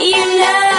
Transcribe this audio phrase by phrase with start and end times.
[0.00, 0.69] You know,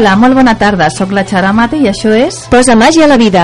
[0.00, 2.38] Hola, molt bona tarda, sóc la Xara Mate i això és...
[2.48, 3.42] Posa màgia a la vida.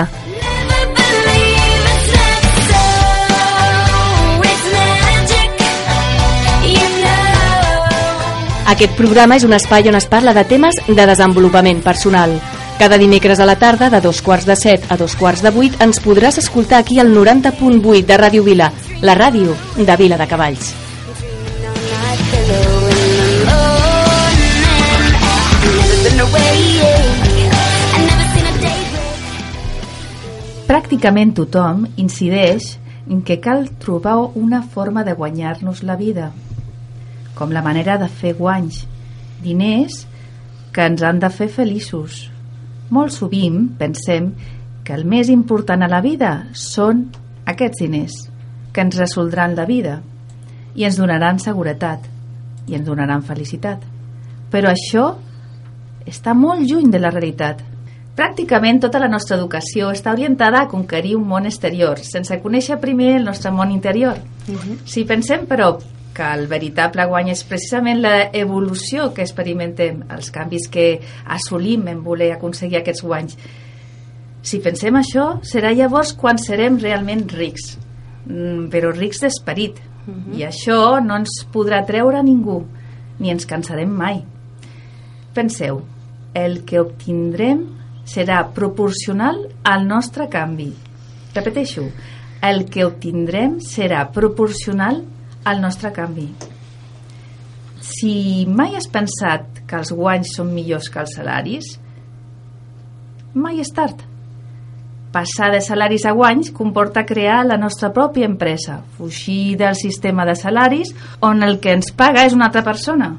[8.72, 12.32] Aquest programa és un espai on es parla de temes de desenvolupament personal.
[12.80, 15.76] Cada dimecres a la tarda, de dos quarts de set a dos quarts de vuit,
[15.84, 18.72] ens podràs escoltar aquí al 90.8 de Ràdio Vila,
[19.04, 20.85] la ràdio de Vila de Cavalls.
[30.66, 32.72] Pràcticament tothom incideix
[33.06, 36.32] en que cal trobar una forma de guanyar-nos la vida,
[37.38, 38.80] com la manera de fer guanys,
[39.44, 40.00] diners
[40.74, 42.24] que ens han de fer feliços.
[42.90, 44.32] Molt sovint pensem
[44.82, 47.06] que el més important a la vida són
[47.46, 48.18] aquests diners,
[48.74, 50.00] que ens resoldran la vida
[50.74, 52.10] i ens donaran seguretat
[52.66, 53.86] i ens donaran felicitat.
[54.50, 55.12] Però això
[56.10, 57.62] està molt lluny de la realitat.
[58.16, 63.10] Pràcticament tota la nostra educació està orientada a conquerir un món exterior, sense conèixer primer
[63.18, 64.16] el nostre món interior.
[64.88, 65.74] Si pensem, però,
[66.16, 70.86] que el veritable guany és precisament l'evolució que experimentem, els canvis que
[71.36, 73.36] assolim en voler aconseguir aquests guanys.
[74.40, 77.76] Si pensem això, serà llavors quan serem realment rics,
[78.24, 79.82] mm, però rics d'esperit.
[80.32, 82.62] I això no ens podrà treure ningú,
[83.18, 84.22] ni ens cansarem mai.
[85.34, 85.82] Penseu,
[86.32, 87.75] el que obtindrem
[88.06, 90.70] serà proporcional al nostre canvi.
[91.34, 91.88] Repeteixo,
[92.46, 95.02] el que obtindrem serà proporcional
[95.44, 96.28] al nostre canvi.
[97.86, 101.74] Si mai has pensat que els guanys són millors que els salaris,
[103.34, 104.00] mai és tard.
[105.12, 110.34] Passar de salaris a guanys comporta crear la nostra pròpia empresa, fugir del sistema de
[110.36, 110.92] salaris
[111.24, 113.14] on el que ens paga és una altra persona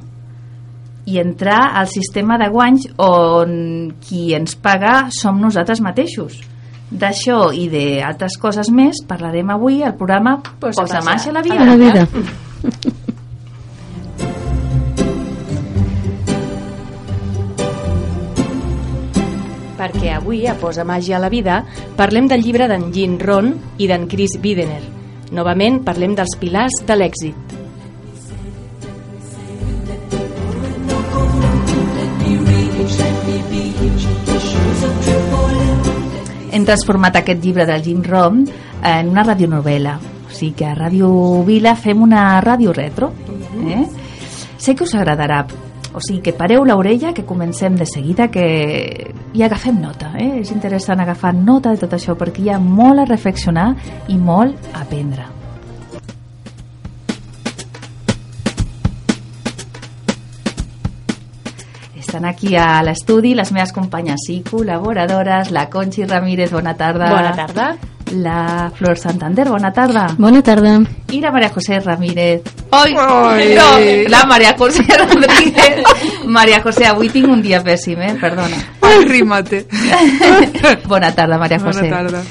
[1.08, 6.42] i entrar al sistema de guanys on qui ens paga som nosaltres mateixos.
[6.88, 11.48] D'això i d'altres coses més parlarem avui al programa Posa Posa, màgia a la a
[11.48, 11.66] vida.
[11.66, 12.08] la vida.
[19.78, 21.62] Perquè avui, a Posa màgia a la vida,
[22.00, 24.82] parlem del llibre d'en Jean Ron i d'en Chris Widener.
[25.38, 27.57] Novament parlem dels pilars de l'èxit.
[36.58, 38.40] Hem transformat aquest llibre del Jim Rom
[38.82, 39.92] en una radionovela.
[40.26, 41.12] O sigui que a Ràdio
[41.46, 43.12] Vila fem una ràdio retro.
[43.62, 43.84] Eh?
[44.58, 45.44] Sé que us agradarà.
[45.94, 50.16] O sigui que pareu l'orella, que comencem de seguida, que i agafem nota.
[50.18, 50.42] Eh?
[50.42, 53.76] És interessant agafar nota de tot això perquè hi ha molt a reflexionar
[54.10, 55.37] i molt a aprendre.
[62.18, 67.12] Estan aquí a l'estudi les meves companyes i col·laboradores, la Conchi Ramírez, bona tarda.
[67.12, 67.68] Bona tarda.
[68.18, 70.08] La Flor Santander, bona tarda.
[70.18, 70.80] Bona tarda.
[71.14, 72.42] I la María José Ramírez.
[72.72, 75.84] Oi, no, la María José Rodríguez.
[76.26, 78.16] María José, avui tinc un dia pèssim, eh?
[78.18, 78.58] Perdona.
[78.82, 79.68] Ai, rímate.
[80.90, 81.90] Bona tarda, María Bona José.
[81.92, 82.24] tarda.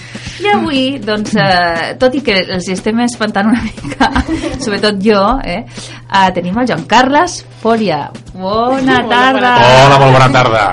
[0.43, 4.11] I avui, doncs, eh, tot i que els estem espantant una mica,
[4.65, 8.05] sobretot jo, eh, eh, tenim el Joan Carles Fòria.
[8.37, 9.53] Bona tarda.
[9.65, 10.65] Hola, molt bona tarda.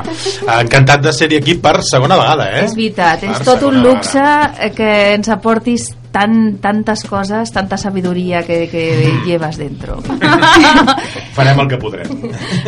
[0.59, 2.63] Encantat de ser-hi aquí per segona vegada, eh?
[2.67, 8.43] És veritat, és tot un luxe eh, que ens aportis tan, tantes coses, tanta sabidoria
[8.45, 8.83] que, que
[9.25, 9.97] llevas dentro.
[11.35, 12.11] Farem el que podrem.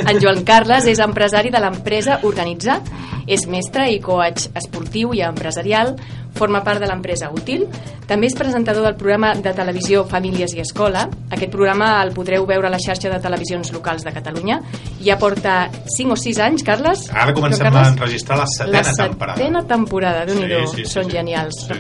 [0.02, 2.90] En Joan Carles és empresari de l'empresa Organitzat,
[3.30, 5.94] és mestre i coach esportiu i empresarial,
[6.36, 7.66] forma part de l'empresa Útil,
[8.08, 11.08] també és presentador del programa de televisió Famílies i Escola.
[11.32, 14.60] Aquest programa el podreu veure a la xarxa de televisions locals de Catalunya.
[15.04, 17.10] Ja porta 5 o 6 anys, Carles.
[17.14, 17.94] Ara comencem Joan a Carles?
[17.98, 19.38] enregistrar la setena la temporada.
[19.38, 21.12] setena temporada, déu nhi Sí, sí, sí, són sí.
[21.18, 21.80] genials, Sí, sí.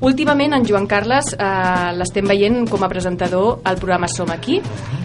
[0.00, 4.58] Últimament en Joan Carles eh, l'estem veient com a presentador al programa Som aquí.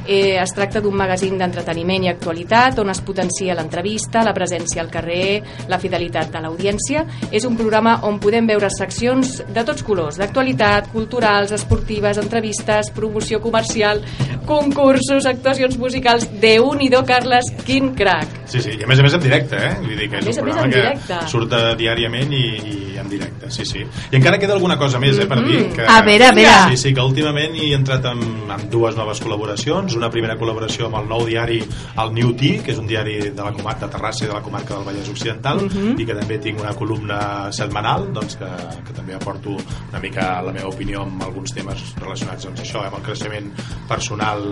[0.03, 4.89] Eh, es tracta d'un magazín d'entreteniment i actualitat on es potencia l'entrevista, la presència al
[4.91, 5.39] carrer,
[5.71, 7.05] la fidelitat de l'audiència.
[7.31, 13.39] És un programa on podem veure seccions de tots colors, d'actualitat, culturals, esportives, entrevistes, promoció
[13.39, 14.03] comercial,
[14.45, 18.41] concursos, actuacions musicals, de un i do Carles, quin crac!
[18.51, 19.71] Sí, sí, i a més a més en directe, eh?
[19.79, 23.51] Vull dir que és un programa en que surt eh, diàriament i, i en directe,
[23.53, 23.85] sí, sí.
[24.11, 25.85] I encara queda alguna cosa més, eh, per dir que...
[25.85, 26.57] A veure, a veure.
[26.73, 30.89] Sí, sí, que últimament hi he entrat amb, amb dues noves col·laboracions, una primera col·laboració
[30.89, 31.61] amb el nou diari
[32.01, 34.43] El New Tea, que és un diari de la comarca de Terrassa i de la
[34.45, 37.19] comarca del Vallès Occidental, i que també tinc una columna
[37.55, 38.49] setmanal, doncs que,
[38.87, 42.89] que també aporto una mica la meva opinió amb alguns temes relacionats doncs, això, eh,
[42.89, 43.51] amb el creixement
[43.89, 44.45] personal,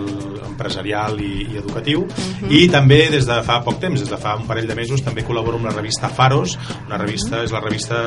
[0.50, 2.06] empresarial i, i educatiu.
[2.50, 5.24] I també des de fa poc temps, des de fa un parell de mesos, també
[5.26, 6.56] col·laboro amb la revista Faros,
[6.86, 8.00] una revista, és la revista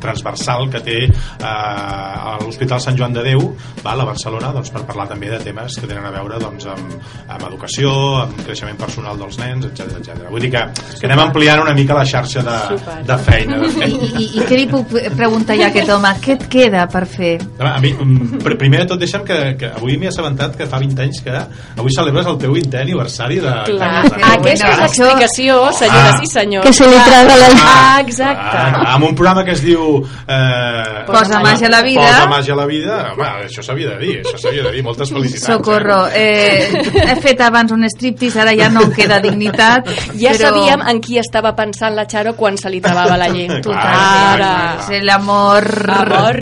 [0.00, 3.42] transversal que té eh, a l'Hospital Sant Joan de Déu
[3.84, 6.94] val, a Barcelona doncs, per parlar també de temes que tenen a veure doncs, amb,
[7.28, 7.92] amb educació,
[8.24, 10.26] amb creixement personal dels nens, etc etc.
[10.30, 10.64] Vull dir que,
[11.00, 12.98] que anem ampliant una mica la xarxa de, Super.
[13.08, 13.58] de feina.
[13.60, 14.10] De I, feina.
[14.20, 16.12] i, I què li puc preguntar ja a aquest home?
[16.24, 17.32] Què et queda per fer?
[17.60, 20.78] A mi, mm, pr- primer de tot deixa'm que, que avui m'he assabentat que fa
[20.82, 24.26] 20 anys que avui celebres el teu 20è aniversari de, Clar, de casament.
[24.38, 26.22] aquesta és l'explicació, senyores Ah.
[26.24, 26.66] i senyors.
[26.66, 27.48] Que se li traga la...
[27.64, 28.56] Ah, exacte.
[28.60, 32.06] Ah, amb un programa que es diu eh, Posa màgia a la vida.
[32.06, 35.12] Posa màgia a la vida home, això s'havia de dir això s'havia de dir, moltes
[35.12, 36.68] felicitats Socorro, eh?
[36.70, 39.88] eh, he fet abans un striptease, ara ja no em queda dignitat.
[40.20, 40.50] Ja però...
[40.50, 43.60] sabíem en qui estava pensant la Charo quan se li travava la llengua.
[43.60, 45.00] Clar, Ara.
[45.06, 45.66] l'amor...
[45.90, 46.40] Amor.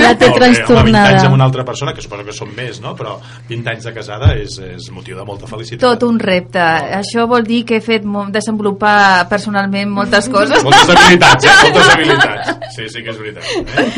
[0.00, 1.24] La té Molt bé, home, 20 anys trastornada.
[1.26, 2.94] amb una altra persona que suposo que són més, no?
[2.98, 3.16] però
[3.48, 6.62] 20 anys de casada és, és motiu de molta felicitat Tot un repte.
[7.00, 10.62] Això vol dir que he fet desenvolupar personalment moltes coses.
[10.64, 11.56] moltes habilitats, eh?
[11.66, 13.90] moltes habilitats sí, sí que és veritat eh?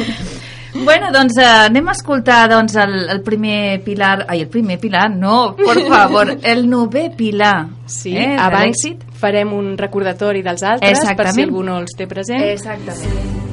[0.74, 4.24] Bueno, doncs eh, anem a escoltar doncs, el, el primer pilar...
[4.28, 7.66] Ai, el primer pilar, no, por favor, el novè pilar.
[7.84, 8.86] Sí, eh, abans
[9.20, 11.44] farem un recordatori dels altres per si Exactament.
[11.50, 12.40] algú no els té present.
[12.48, 13.50] Exactament.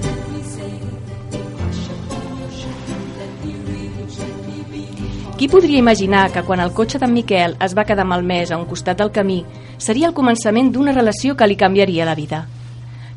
[5.39, 8.65] Qui podria imaginar que quan el cotxe d'en Miquel es va quedar malmès a un
[8.67, 9.43] costat del camí
[9.77, 12.41] seria el començament d'una relació que li canviaria la vida?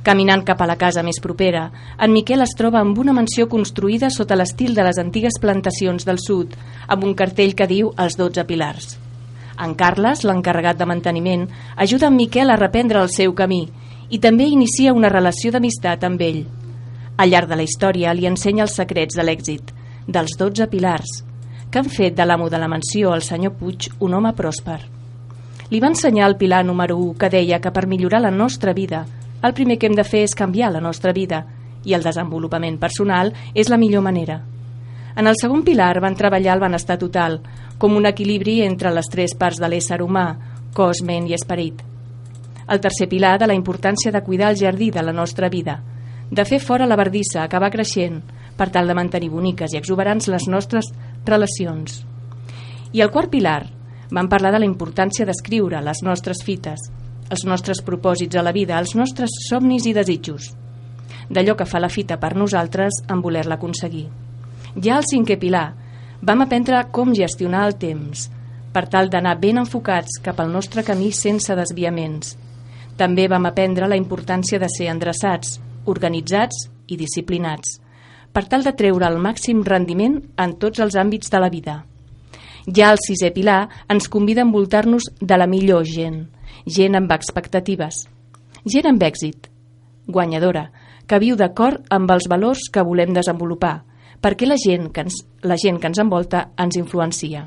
[0.03, 1.69] Caminant cap a la casa més propera,
[2.03, 6.19] en Miquel es troba amb una mansió construïda sota l'estil de les antigues plantacions del
[6.19, 6.57] sud,
[6.89, 8.97] amb un cartell que diu els 12 pilars.
[9.63, 11.47] En Carles, l'encarregat de manteniment,
[11.77, 13.69] ajuda en Miquel a reprendre el seu camí
[14.11, 16.43] i també inicia una relació d'amistat amb ell.
[17.17, 19.71] Al llarg de la història li ensenya els secrets de l'èxit,
[20.09, 21.23] dels 12 pilars,
[21.71, 24.81] que han fet de l'amo de la mansió, el senyor Puig, un home pròsper.
[25.71, 29.07] Li va ensenyar el pilar número 1 que deia que per millorar la nostra vida
[29.43, 31.45] el primer que hem de fer és canviar la nostra vida
[31.85, 34.41] i el desenvolupament personal és la millor manera.
[35.17, 37.41] En el segon pilar van treballar el benestar total,
[37.79, 40.27] com un equilibri entre les tres parts de l'ésser humà,
[40.73, 41.83] cos, ment i esperit.
[42.69, 45.83] El tercer pilar de la importància de cuidar el jardí de la nostra vida,
[46.31, 48.23] de fer fora la verdissa que va creixent
[48.57, 50.89] per tal de mantenir boniques i exuberants les nostres
[51.27, 52.07] relacions.
[52.93, 53.67] I el quart pilar,
[54.13, 56.89] van parlar de la importància d'escriure les nostres fites,
[57.33, 60.51] els nostres propòsits a la vida, els nostres somnis i desitjos,
[61.33, 64.07] d'allò que fa la fita per nosaltres en voler-la aconseguir.
[64.77, 65.71] Ja al cinquè pilar,
[66.21, 68.29] vam aprendre com gestionar el temps,
[68.73, 72.37] per tal d'anar ben enfocats cap al nostre camí sense desviaments.
[72.97, 77.79] També vam aprendre la importància de ser endreçats, organitzats i disciplinats,
[78.33, 81.83] per tal de treure el màxim rendiment en tots els àmbits de la vida.
[82.69, 86.29] Ja el sisè pilar ens convida a envoltar-nos de la millor gent,
[86.67, 88.05] gent amb expectatives,
[88.65, 89.49] gent amb èxit,
[90.07, 90.69] guanyadora,
[91.07, 93.83] que viu d'acord amb els valors que volem desenvolupar,
[94.23, 97.47] perquè la gent que ens, la gent que ens envolta ens influencia.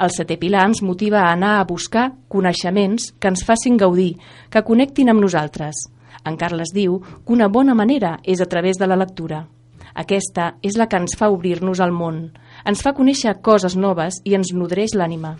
[0.00, 4.14] El setè pilar ens motiva a anar a buscar coneixements que ens facin gaudir,
[4.48, 5.88] que connectin amb nosaltres.
[6.24, 9.44] En Carles diu que una bona manera és a través de la lectura.
[9.92, 12.30] Aquesta és la que ens fa obrir-nos al món,
[12.64, 15.34] ens fa conèixer coses noves i ens nodreix l'ànima.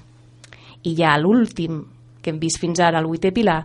[0.82, 1.84] I ja l'últim,
[2.22, 3.64] que hem vist fins ara, el vuitè pilar,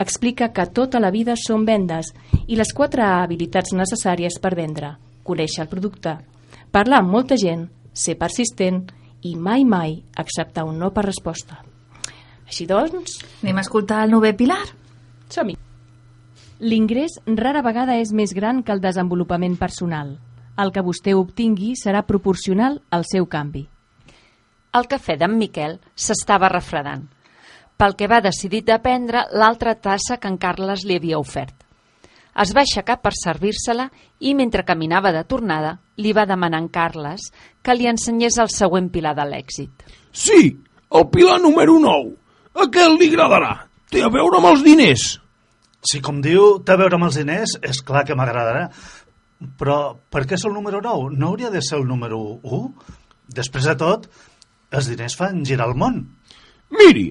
[0.00, 2.12] explica que tota la vida són vendes
[2.46, 4.94] i les quatre habilitats necessàries per vendre.
[5.24, 6.16] Conèixer el producte,
[6.72, 8.86] parlar amb molta gent, ser persistent
[9.22, 11.60] i mai mai acceptar un no per resposta.
[12.48, 14.64] Així doncs, Anem a escoltar el novè pilar.
[15.28, 15.56] som-hi.
[16.60, 20.18] L'ingrés rara vegada és més gran que el desenvolupament personal.
[20.58, 23.68] El que vostè obtingui serà proporcional al seu canvi.
[24.74, 27.06] El cafè d'en Miquel s'estava refredant,
[27.80, 31.54] pel que va decidir de prendre l'altra tassa que en Carles li havia ofert.
[32.40, 33.86] Es va aixecar per servir-se-la
[34.20, 37.30] i, mentre caminava de tornada, li va demanar a en Carles
[37.64, 39.86] que li ensenyés el següent pilar de l'èxit.
[40.12, 40.42] Sí,
[40.92, 42.12] el pilar número 9.
[42.66, 43.54] Aquest li agradarà.
[43.90, 45.06] Té a veure amb els diners.
[45.80, 48.68] Si, com diu, té a veure amb els diners, és clar que m'agradarà.
[49.56, 49.80] Però
[50.12, 51.16] per què és el número 9?
[51.16, 52.60] No hauria de ser el número 1?
[53.40, 54.06] Després de tot,
[54.70, 56.02] els diners fan girar el món.
[56.76, 57.08] Miri,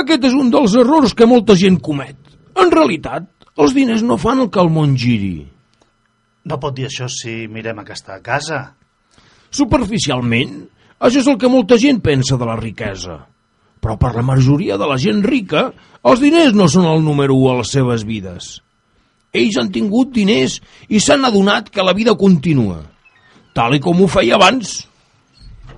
[0.00, 2.16] aquest és un dels errors que molta gent comet.
[2.58, 3.26] En realitat,
[3.58, 5.44] els diners no fan el que el món giri.
[6.44, 8.64] No pot dir això si mirem aquesta casa.
[9.54, 10.56] Superficialment,
[10.98, 13.20] això és el que molta gent pensa de la riquesa.
[13.80, 15.68] Però per la majoria de la gent rica,
[16.04, 18.50] els diners no són el número 1 a les seves vides.
[19.34, 22.82] Ells han tingut diners i s'han adonat que la vida continua,
[23.54, 24.76] tal i com ho feia abans.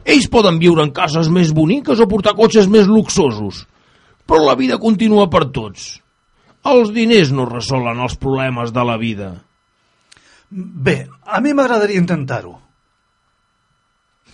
[0.06, 3.64] Ells poden viure en cases més boniques o portar cotxes més luxosos,
[4.26, 5.96] però la vida continua per tots.
[6.66, 9.32] Els diners no resolen els problemes de la vida.
[10.50, 12.56] Bé, a mi m'agradaria intentar-ho.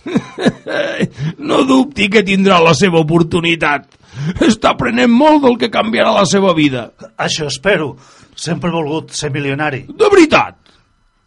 [1.47, 3.85] No dubti que tindrà la seva oportunitat.
[4.45, 6.89] Està aprenent molt del que canviarà la seva vida.
[7.17, 7.93] Això espero.
[8.35, 9.83] Sempre he volgut ser milionari.
[9.87, 10.57] De veritat.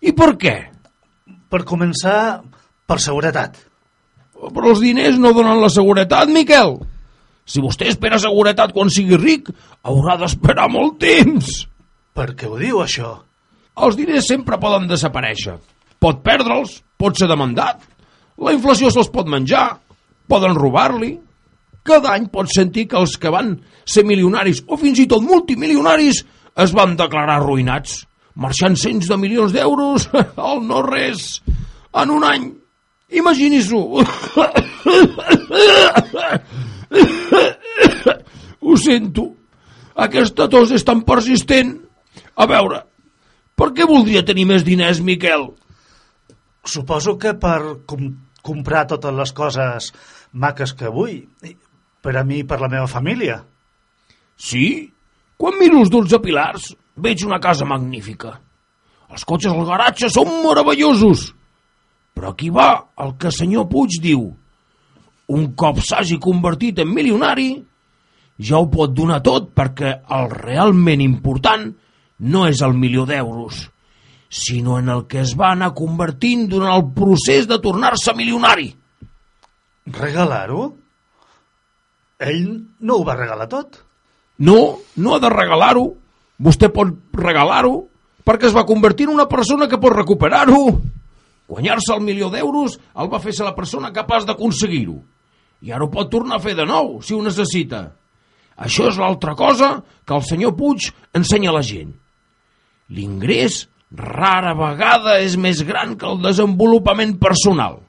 [0.02, 0.56] I per què?
[1.50, 2.42] Per començar,
[2.86, 3.56] per seguretat.
[4.36, 6.76] Però els diners no donen la seguretat, Miquel.
[7.46, 9.52] Si vostè espera seguretat quan sigui ric,
[9.86, 11.66] haurà d'esperar molt temps.
[12.16, 13.12] Per què ho diu, això?
[13.86, 15.54] Els diners sempre poden desaparèixer.
[16.02, 17.84] Pot perdre'ls, pot ser demandat.
[18.42, 19.78] La inflació se'ls pot menjar,
[20.28, 21.12] poden robar-li.
[21.86, 23.54] Cada any pot sentir que els que van
[23.86, 26.24] ser milionaris o fins i tot multimilionaris
[26.64, 28.00] es van declarar arruïnats,
[28.34, 30.08] marxant cents de milions d'euros
[30.48, 31.42] al no res
[31.94, 32.50] en un any.
[33.14, 34.02] Imagini-s'ho.
[38.66, 39.30] Ho sento.
[39.96, 41.76] Aquesta tos és tan persistent.
[42.36, 42.82] A veure,
[43.56, 45.48] per què voldria tenir més diners, Miquel?
[46.66, 48.10] Suposo que per com
[48.46, 49.92] comprar totes les coses
[50.36, 51.22] maques que vull,
[52.02, 53.40] per a mi i per la meva família.
[54.36, 54.66] Sí?
[55.36, 58.36] Quan miro els 12 pilars, veig una casa magnífica.
[59.12, 61.30] Els cotxes al garatge són meravellosos.
[62.16, 62.68] Però aquí va
[63.04, 64.28] el que senyor Puig diu.
[65.32, 67.50] Un cop s'hagi convertit en milionari,
[68.38, 71.70] ja ho pot donar tot perquè el realment important
[72.18, 73.66] no és el milió d'euros,
[74.28, 78.70] sinó en el que es va anar convertint durant el procés de tornar-se milionari.
[79.86, 80.70] Regalar-ho?
[82.18, 82.46] Ell
[82.80, 83.82] no ho va regalar tot.
[84.38, 85.86] No, no ha de regalar-ho.
[86.38, 87.86] Vostè pot regalar-ho
[88.26, 90.62] perquè es va convertir en una persona que pot recuperar-ho.
[91.46, 94.98] Guanyar-se el milió d'euros el va fer ser la persona capaç d'aconseguir-ho.
[95.64, 97.88] I ara ho pot tornar a fer de nou, si ho necessita.
[98.56, 101.92] Això és l'altra cosa que el senyor Puig ensenya a la gent.
[102.88, 107.80] L'ingrés rara vegada és més gran que el desenvolupament personal.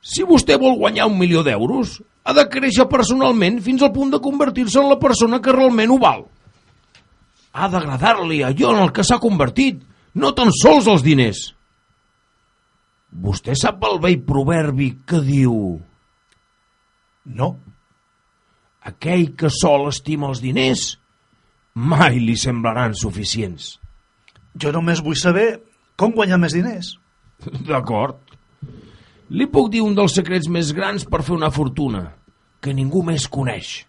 [0.00, 4.22] Si vostè vol guanyar un milió d'euros, ha de créixer personalment fins al punt de
[4.22, 6.24] convertir-se en la persona que realment ho val.
[7.52, 9.80] Ha d'agradar-li allò en el que s'ha convertit,
[10.14, 11.40] no tan sols els diners.
[13.08, 15.78] Vostè sap el vell proverbi que diu
[17.28, 17.56] No.
[18.88, 20.94] aquell que sol estima els diners
[21.76, 23.74] mai li semblaran suficients.
[24.56, 25.60] Jo només vull saber
[25.98, 26.94] com guanyar més diners.
[27.68, 28.16] D'acord.
[29.28, 32.06] Li puc dir un dels secrets més grans per fer una fortuna,
[32.64, 33.82] que ningú més coneix.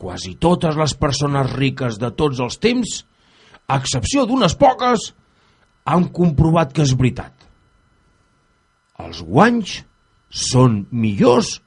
[0.00, 3.00] Quasi totes les persones riques de tots els temps,
[3.66, 5.10] a excepció d'unes poques,
[5.84, 7.34] han comprovat que és veritat.
[9.00, 9.80] Els guanys
[10.30, 11.58] són millors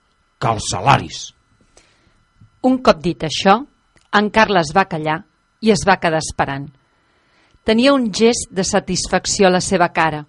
[0.44, 1.20] que els salaris.
[2.68, 3.62] Un cop dit això,
[4.20, 5.22] en Carles va callar
[5.64, 6.68] i es va quedar esperant.
[7.64, 10.26] Tenia un gest de satisfacció a la seva cara,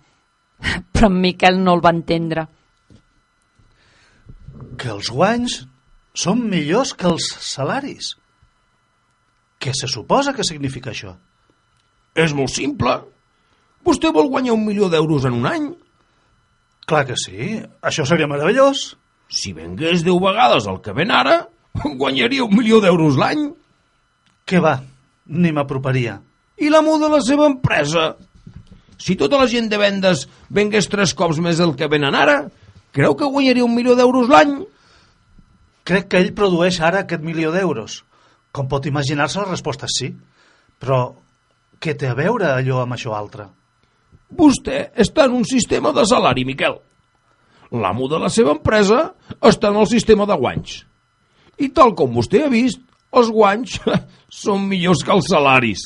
[0.94, 2.46] però en Miquel no el va entendre.
[4.78, 5.64] Que els guanys
[6.14, 8.14] són millors que els salaris.
[9.58, 11.16] Què se suposa que significa això?
[12.14, 13.00] És molt simple.
[13.84, 15.72] Vostè vol guanyar un milió d'euros en un any?
[16.86, 18.92] Clar que sí, això seria meravellós.
[19.28, 21.44] Si vengués 10 vegades el que ven ara,
[22.00, 23.48] guanyaria un milió d'euros l'any.
[24.44, 24.78] Què va?
[25.26, 26.18] Ni m'aproparia.
[26.60, 28.12] I l'amo de la seva empresa?
[29.00, 32.44] Si tota la gent de vendes vengués tres cops més el que venen ara,
[32.94, 34.60] creu que guanyaria un milió d'euros l'any?
[35.84, 38.02] Crec que ell produeix ara aquest milió d'euros.
[38.54, 40.12] Com pot imaginar-se, la resposta és sí.
[40.80, 41.00] Però
[41.82, 43.48] què té a veure allò amb això altre?
[44.34, 46.78] Vostè està en un sistema de salari, Miquel.
[47.74, 49.00] L'amo de la seva empresa
[49.42, 50.84] està en el sistema de guanys.
[51.58, 52.80] I tal com vostè ha vist,
[53.14, 53.80] els guanys
[54.44, 55.82] són millors que els salaris.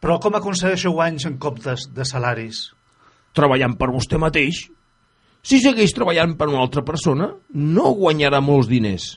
[0.00, 2.70] Però com aconsegueixo guanys en comptes de salaris?
[3.36, 4.64] Treballant per vostè mateix.
[5.40, 9.12] Si segueix treballant per una altra persona, no guanyarà molts diners.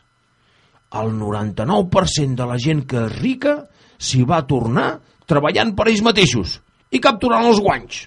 [0.93, 3.55] El 99% de la gent que és rica
[3.97, 6.59] s'hi va tornar treballant per ells mateixos
[6.93, 8.03] i capturant els guanys.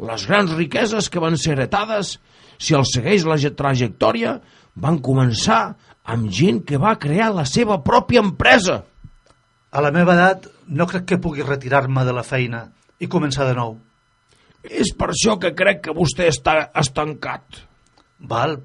[0.00, 2.14] Les grans riqueses que van ser heretades,
[2.60, 4.36] si els segueix la trajectòria,
[4.76, 5.62] van començar
[6.04, 8.82] amb gent que va crear la seva pròpia empresa.
[9.70, 12.66] A la meva edat no crec que pugui retirar-me de la feina
[13.00, 13.76] i començar de nou.
[14.62, 17.62] És per això que crec que vostè està estancat.
[18.30, 18.58] Val,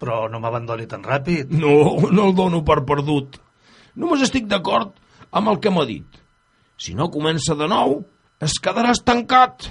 [0.00, 1.52] però no m'abandoni tan ràpid.
[1.54, 3.38] No, no el dono per perdut.
[3.94, 4.96] Només estic d'acord
[5.30, 6.18] amb el que m'ha dit.
[6.76, 8.00] Si no comença de nou,
[8.42, 9.70] es quedarà estancat.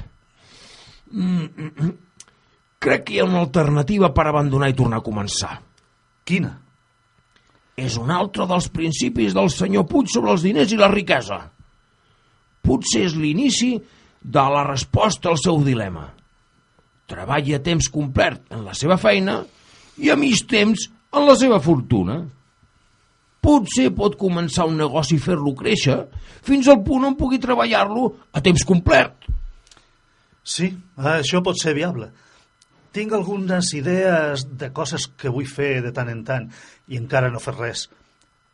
[1.11, 1.93] Mm, mm, mm.
[2.85, 5.55] Crec que hi ha una alternativa per abandonar i tornar a començar.
[6.25, 6.51] Quina?
[7.75, 11.39] És un altre dels principis del senyor Puig sobre els diners i la riquesa.
[12.65, 13.73] Potser és l'inici
[14.21, 16.05] de la resposta al seu dilema.
[17.09, 19.41] Treballi a temps complet en la seva feina
[20.01, 22.19] i a mig temps en la seva fortuna.
[23.45, 25.97] Potser pot començar un negoci i fer-lo créixer
[26.45, 29.13] fins al punt on pugui treballar-lo a temps complet.
[30.45, 32.11] Sí, això pot ser viable.
[32.95, 36.45] Tinc algunes idees de coses que vull fer de tant en tant
[36.87, 37.89] i encara no fer res.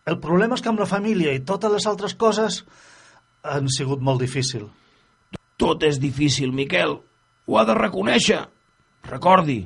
[0.10, 2.64] El problema és que amb la família i totes les altres coses
[3.46, 4.66] han sigut molt difícil.
[5.62, 6.96] Tot és difícil, Miquel.
[7.46, 8.40] Ho ha de reconèixer.
[9.12, 9.60] Recordi,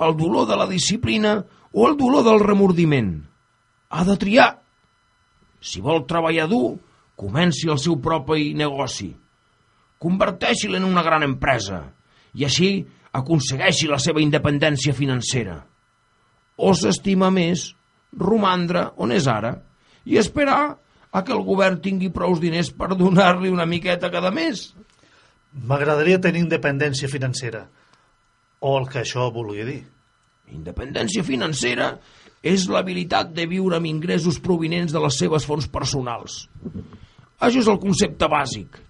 [0.00, 1.34] el dolor de la disciplina
[1.72, 3.12] o el dolor del remordiment.
[3.92, 4.48] Ha de triar.
[5.60, 6.78] Si vol treballar dur,
[7.20, 9.10] comenci el seu propi negoci.
[10.02, 11.84] Converteixi-lo en una gran empresa
[12.34, 12.72] i així
[13.12, 15.58] aconsegueixi la seva independència financera.
[16.56, 17.70] O s'estima més
[18.18, 19.54] romandre on és ara
[20.04, 20.62] i esperar
[21.12, 24.70] a que el govern tingui prous diners per donar-li una miqueta cada mes.
[25.52, 27.66] M'agradaria tenir independència financera.
[28.64, 29.80] O el que això vulgui dir.
[30.52, 31.92] Independència financera
[32.42, 36.46] és l'habilitat de viure amb ingressos provinents de les seves fonts personals.
[37.42, 38.80] Això és el concepte bàsic.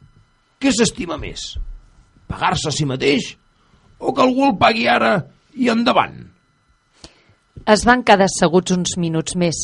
[0.63, 1.57] Què s'estima més?
[2.31, 3.33] Pagar-se a si mateix
[4.03, 5.15] o que algú el pagui ara
[5.55, 6.19] i endavant?
[7.73, 9.59] Es van quedar asseguts uns minuts més,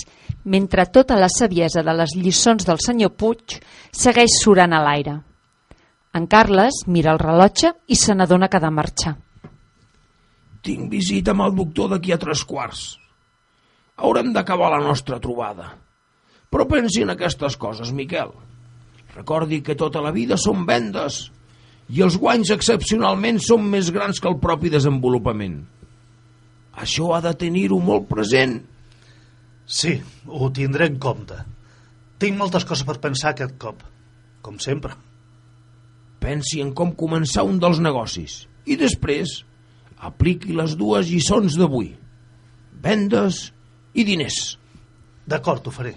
[0.47, 3.59] mentre tota la saviesa de les lliçons del senyor Puig
[3.91, 5.17] segueix surant a l'aire.
[6.15, 9.17] En Carles mira el rellotge i se n'adona que ha de marxar.
[10.63, 12.85] Tinc visita amb el doctor d'aquí a tres quarts.
[13.99, 15.73] Haurem d'acabar la nostra trobada.
[16.49, 18.31] Però pensi en aquestes coses, Miquel.
[19.17, 21.27] Recordi que tota la vida són vendes
[21.89, 25.61] i els guanys excepcionalment són més grans que el propi desenvolupament.
[26.79, 28.59] Això ha de tenir-ho molt present.
[29.67, 29.97] Sí,
[30.27, 31.39] ho tindré en compte.
[32.19, 33.83] Tinc moltes coses per pensar aquest cop,
[34.43, 34.95] com sempre.
[36.19, 39.41] Pensi en com començar un dels negocis i després
[40.05, 41.93] apliqui les dues lliçons d'avui.
[42.83, 43.49] Vendes
[43.95, 44.59] i diners.
[45.29, 45.95] D'acord, ho faré.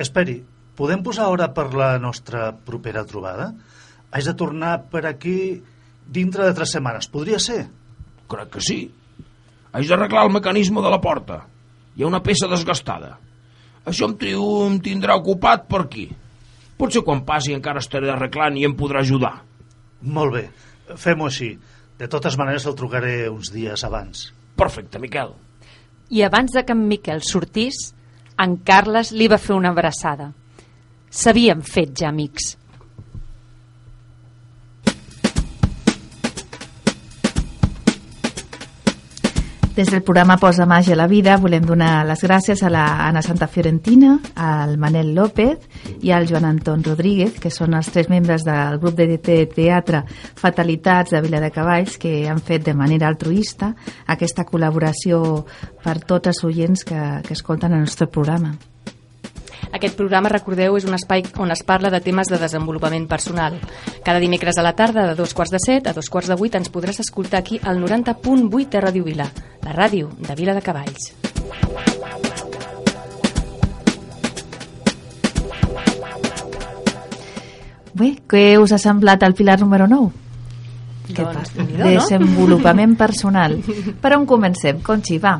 [0.00, 0.38] Esperi,
[0.78, 3.52] podem posar hora per la nostra propera trobada?
[4.12, 5.62] Haig de tornar per aquí
[6.06, 7.08] dintre de tres setmanes.
[7.08, 7.64] Podria ser?
[8.28, 8.80] Crec que sí.
[9.72, 11.42] Haig d'arreglar el mecanisme de la porta.
[11.96, 13.16] Hi ha una peça desgastada.
[13.88, 16.06] Això em, trio, em tindrà ocupat per aquí.
[16.78, 19.34] Potser quan passi encara estaré arreglant i em podrà ajudar.
[20.02, 20.44] Molt bé,
[20.98, 21.54] fem-ho així.
[21.98, 24.28] De totes maneres el trucaré uns dies abans.
[24.58, 25.34] Perfecte, Miquel.
[26.12, 27.92] I abans de que en Miquel sortís,
[28.36, 30.32] en Carles li va fer una abraçada.
[31.12, 32.56] S'havien fet ja amics.
[39.76, 43.22] Des del programa Posa Màgia a la Vida volem donar les gràcies a la Anna
[43.24, 45.64] Santa Fiorentina, al Manel López
[46.04, 50.02] i al Joan Anton Rodríguez, que són els tres membres del grup de te- teatre
[50.36, 53.72] Fatalitats de Vila de Cavalls, que han fet de manera altruista
[54.12, 55.22] aquesta col·laboració
[55.82, 58.52] per tots els oients que, que escolten el nostre programa.
[59.72, 63.56] Aquest programa, recordeu, és un espai on es parla de temes de desenvolupament personal.
[64.04, 66.54] Cada dimecres a la tarda, de dos quarts de set a dos quarts de vuit,
[66.54, 69.30] ens podràs escoltar aquí al 90.8 de Ràdio Vila,
[69.64, 71.12] la ràdio de Vila de Cavalls.
[77.94, 80.10] Bé, què us ha semblat el pilar número 9?
[81.12, 81.48] Què Doncs, tal?
[81.56, 81.90] déu-n'hi-do, no?
[81.90, 83.58] Desenvolupament personal.
[84.02, 84.80] Per on comencem?
[84.84, 85.38] Conxi, va.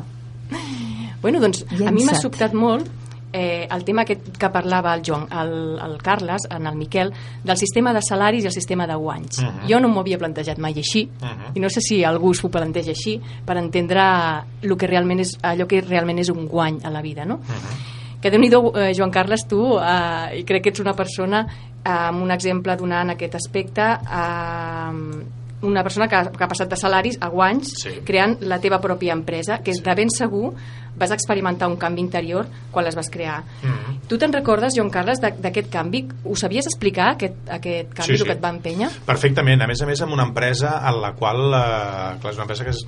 [1.23, 2.89] Bueno, doncs a mi m'ha sobtat molt
[3.33, 7.11] eh, el tema que, que parlava el Joan, el, el Carles, en el Miquel,
[7.43, 9.39] del sistema de salaris i el sistema de guanys.
[9.39, 9.69] Uh -huh.
[9.69, 11.51] Jo no m'ho havia plantejat mai així, uh -huh.
[11.55, 14.01] i no sé si algú s'ho planteja així, per entendre
[14.61, 17.35] lo que realment és, allò que realment és un guany a la vida, no?
[17.35, 18.19] Uh -huh.
[18.21, 21.45] Que déu nhi eh, Joan Carles, tu, eh, i crec que ets una persona
[21.85, 25.23] eh, amb un exemple donant aquest aspecte, eh,
[25.63, 27.89] una persona que ha, que ha passat de salaris a guanys Sí.
[28.05, 30.53] creant la teva pròpia empresa, que és de ben segur
[30.95, 33.43] vas experimentar un canvi interior quan les vas crear.
[33.63, 34.07] Mhm.
[34.07, 36.07] Tu te'n recordes, Joan Carles, d'aquest canvi?
[36.25, 38.21] Ho sabies explicar, aquest, aquest canvi, Sí, sí.
[38.21, 38.89] el que et va empènyer?
[39.05, 42.43] Perfectament, a més a més amb una empresa en la qual eh, clar, és una
[42.43, 42.85] empresa que es,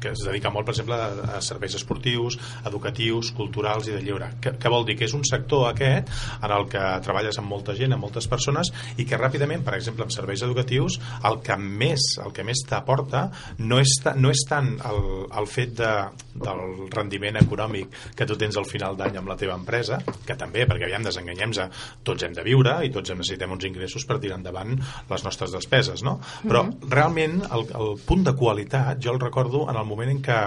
[0.00, 4.30] que es dedica molt, per exemple, a, serveis esportius, educatius, culturals i de lleure.
[4.40, 4.96] Què, què vol dir?
[4.96, 6.08] Que és un sector aquest
[6.40, 10.06] en el que treballes amb molta gent, amb moltes persones i que ràpidament, per exemple,
[10.06, 10.98] amb serveis educatius,
[11.28, 13.26] el que més el que més t'aporta
[13.58, 15.02] no, és, no és tant el,
[15.36, 15.92] el fet de,
[16.34, 20.66] del rendiment econòmic que tu tens al final d'any amb la teva empresa, que també,
[20.66, 21.68] perquè aviam, desenganyem-se,
[22.06, 24.74] tots hem de viure i tots necessitem uns ingressos per tirar endavant
[25.10, 26.18] les nostres despeses, no?
[26.42, 30.40] Però realment el, el punt de qualitat jo el recordo en el moment en què,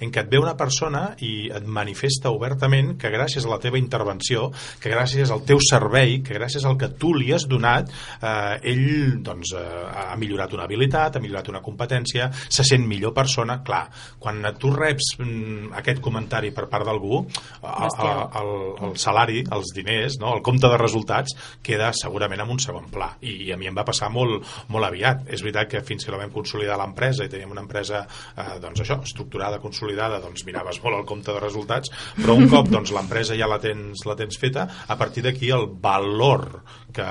[0.00, 3.80] en què et ve una persona i et manifesta obertament que gràcies a la teva
[3.80, 8.72] intervenció, que gràcies al teu servei, que gràcies al que tu li has donat, eh,
[8.72, 9.64] ell doncs, eh,
[10.10, 13.60] ha millorat una habilitat, ha millorat una competència, se sent millor persona.
[13.64, 13.84] Clar,
[14.18, 17.22] quan tu reps mm, aquest comentari per part d'algú,
[17.62, 18.52] el,
[18.86, 20.34] el salari, els diners, no?
[20.36, 23.12] el compte de resultats, queda segurament en un segon pla.
[23.22, 25.26] I, i a mi em va passar molt, molt aviat.
[25.32, 28.84] És veritat que fins que la vam consolidar l'empresa i teníem una empresa eh, doncs
[28.84, 33.38] això, estructurada, consolidada, doncs miraves molt el compte de resultats, però un cop doncs, l'empresa
[33.38, 36.62] ja la tens, la tens feta, a partir d'aquí el valor
[36.94, 37.06] que,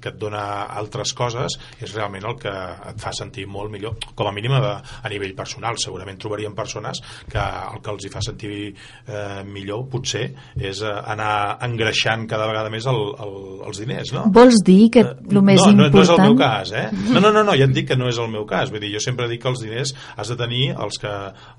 [0.00, 0.44] que et dona
[0.78, 2.52] altres coses és realment el que
[2.92, 5.78] et fa sentir molt millor, com a mínim a, a nivell personal.
[5.82, 10.24] Segurament trobaríem persones que el que els hi fa sentir eh, millor potser
[10.56, 13.34] és eh, anar engreixant cada vegada més el, el,
[13.68, 14.26] els diners, no?
[14.34, 15.94] Vols dir que el més no, no, important...
[15.94, 16.86] no és el meu cas, eh?
[17.10, 18.72] No, no, no, no, ja et dic que no és el meu cas.
[18.72, 21.12] Vull dir, jo sempre dic que els diners has de tenir els, que,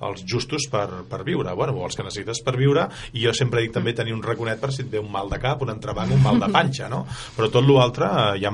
[0.09, 3.63] els justos per, per viure, bueno, o els que necessites per viure, i jo sempre
[3.65, 6.13] dic també tenir un raconet per si et ve un mal de cap, un entrebanc,
[6.15, 7.05] un mal de panxa, no?
[7.37, 8.53] Però tot l'altre, eh, hi ha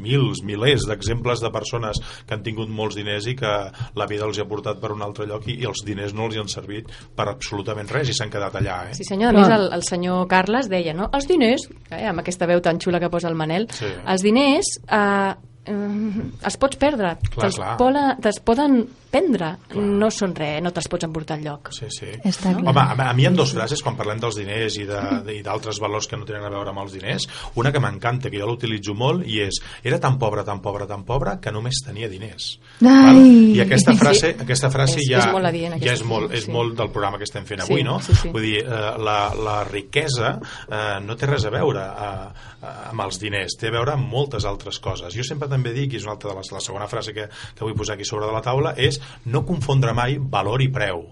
[0.00, 3.52] mils, milers d'exemples de persones que han tingut molts diners i que
[3.98, 6.36] la vida els ha portat per un altre lloc i, i els diners no els
[6.36, 8.94] hi han servit per absolutament res i s'han quedat allà, eh?
[8.94, 11.08] Sí senyor, a més el, el senyor Carles deia, no?
[11.12, 13.86] Els diners, eh, amb aquesta veu tan xula que posa el Manel, Sí.
[14.06, 15.34] els diners eh,
[15.66, 17.76] eh, els pots perdre, Clar, te'ls clar.
[17.78, 21.72] pola- te'ls poden prendre, no són res, no te'ls pots emportar enlloc.
[21.74, 22.06] Sí, sí.
[22.24, 22.70] Està clar.
[22.70, 25.34] Home, a, a mi hi ha dues frases quan parlem dels diners i de- de-
[25.34, 27.26] i d'altres valors que no tenen a veure amb els diners.
[27.56, 31.02] Una que m'encanta, que jo l'utilitzo molt, i és era tan pobre, tan pobre, tan
[31.04, 32.60] pobre, que només tenia diners.
[32.86, 33.56] Ai!
[33.56, 34.42] I aquesta frase, Sí.
[34.44, 36.50] aquesta frase És- ja, és molt adient, ja és, molt, és sí.
[36.52, 37.98] molt del programa que estem fent Sí, avui, no?
[38.00, 38.28] sí, sí.
[38.28, 40.38] Vull dir, eh, la, la riquesa
[40.70, 44.46] eh, no té res a veure eh, amb els diners, té a veure amb moltes
[44.48, 45.14] altres coses.
[45.16, 47.64] Jo sempre també dic, i és una altra de les, la segona frase que, que
[47.64, 51.06] vull posar aquí sobre de la taula, és no confondre mai valor i preu.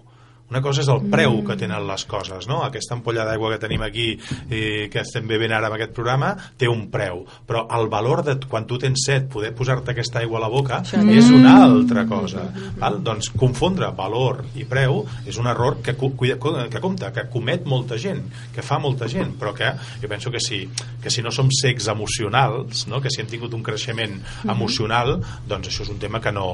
[0.49, 2.63] Una cosa és el preu que tenen les coses, no?
[2.65, 6.69] Aquesta ampolla d'aigua que tenim aquí i que estem bevent ara amb aquest programa té
[6.69, 10.43] un preu, però el valor de quan tu tens set poder posar-te aquesta aigua a
[10.45, 12.47] la boca és una altra cosa.
[12.79, 12.97] Val?
[13.05, 18.25] Doncs confondre valor i preu és un error que, que compta, que comet molta gent,
[18.55, 20.63] que fa molta gent, però que jo penso que si,
[21.01, 23.01] que si no som secs emocionals, no?
[23.01, 24.17] que si hem tingut un creixement
[24.49, 26.49] emocional, doncs això és un tema que no,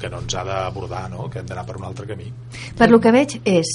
[0.00, 1.28] que no ens ha d'abordar, no?
[1.28, 2.30] que hem d'anar per un altre camí.
[2.78, 3.72] Per lo que veig és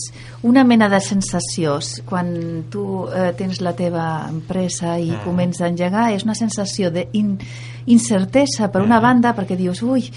[0.48, 2.34] una mena de sensacions quan
[2.72, 5.24] tu eh, tens la teva empresa i Mm.
[5.28, 10.08] comença a engegar és una sensació d'incertesa per una banda perquè dius ui,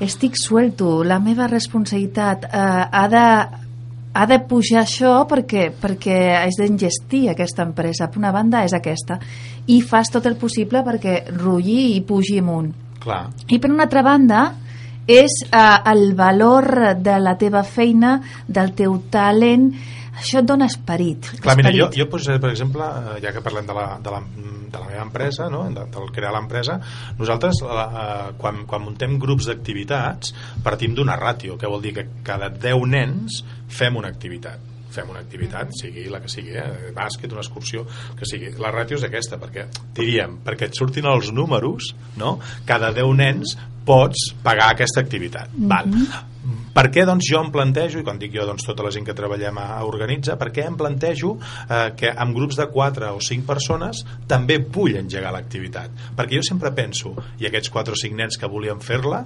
[0.00, 3.26] estic suelto la meva responsabilitat eh, ha de
[4.12, 8.08] ha de pujar això perquè, perquè has d'engestir aquesta empresa.
[8.10, 9.20] Per una banda és aquesta.
[9.70, 12.72] I fas tot el possible perquè rulli i pugi amunt.
[13.00, 13.28] Clar.
[13.46, 14.40] I per una altra banda
[15.10, 19.70] és eh, el valor de la teva feina, del teu talent,
[20.20, 21.32] això et dona esperit.
[21.40, 21.98] Clar, mira, jo, esperit.
[22.04, 24.22] jo posaré, per exemple, eh, ja que parlem de la, de la,
[24.70, 25.64] de la meva empresa, no?
[25.74, 26.78] de, del crear l'empresa,
[27.18, 32.52] nosaltres, eh, quan, quan muntem grups d'activitats, partim d'una ràtio, que vol dir que cada
[32.52, 36.92] 10 nens fem una activitat fem una activitat, sigui la que sigui, eh?
[36.96, 37.84] bàsquet, una excursió,
[38.18, 38.52] que sigui.
[38.60, 42.38] La ràtio és aquesta, perquè, diríem, perquè et surtin els números, no?
[42.68, 45.54] cada 10 nens pots pagar aquesta activitat.
[45.54, 45.88] Val.
[46.74, 49.16] Per què doncs, jo em plantejo, i quan dic jo doncs, tota la gent que
[49.16, 53.20] treballem a, a Organitza, per què em plantejo eh, que amb grups de 4 o
[53.26, 55.92] 5 persones també vull engegar l'activitat?
[56.16, 59.24] Perquè jo sempre penso, i aquests 4 o 5 nens que volien fer-la,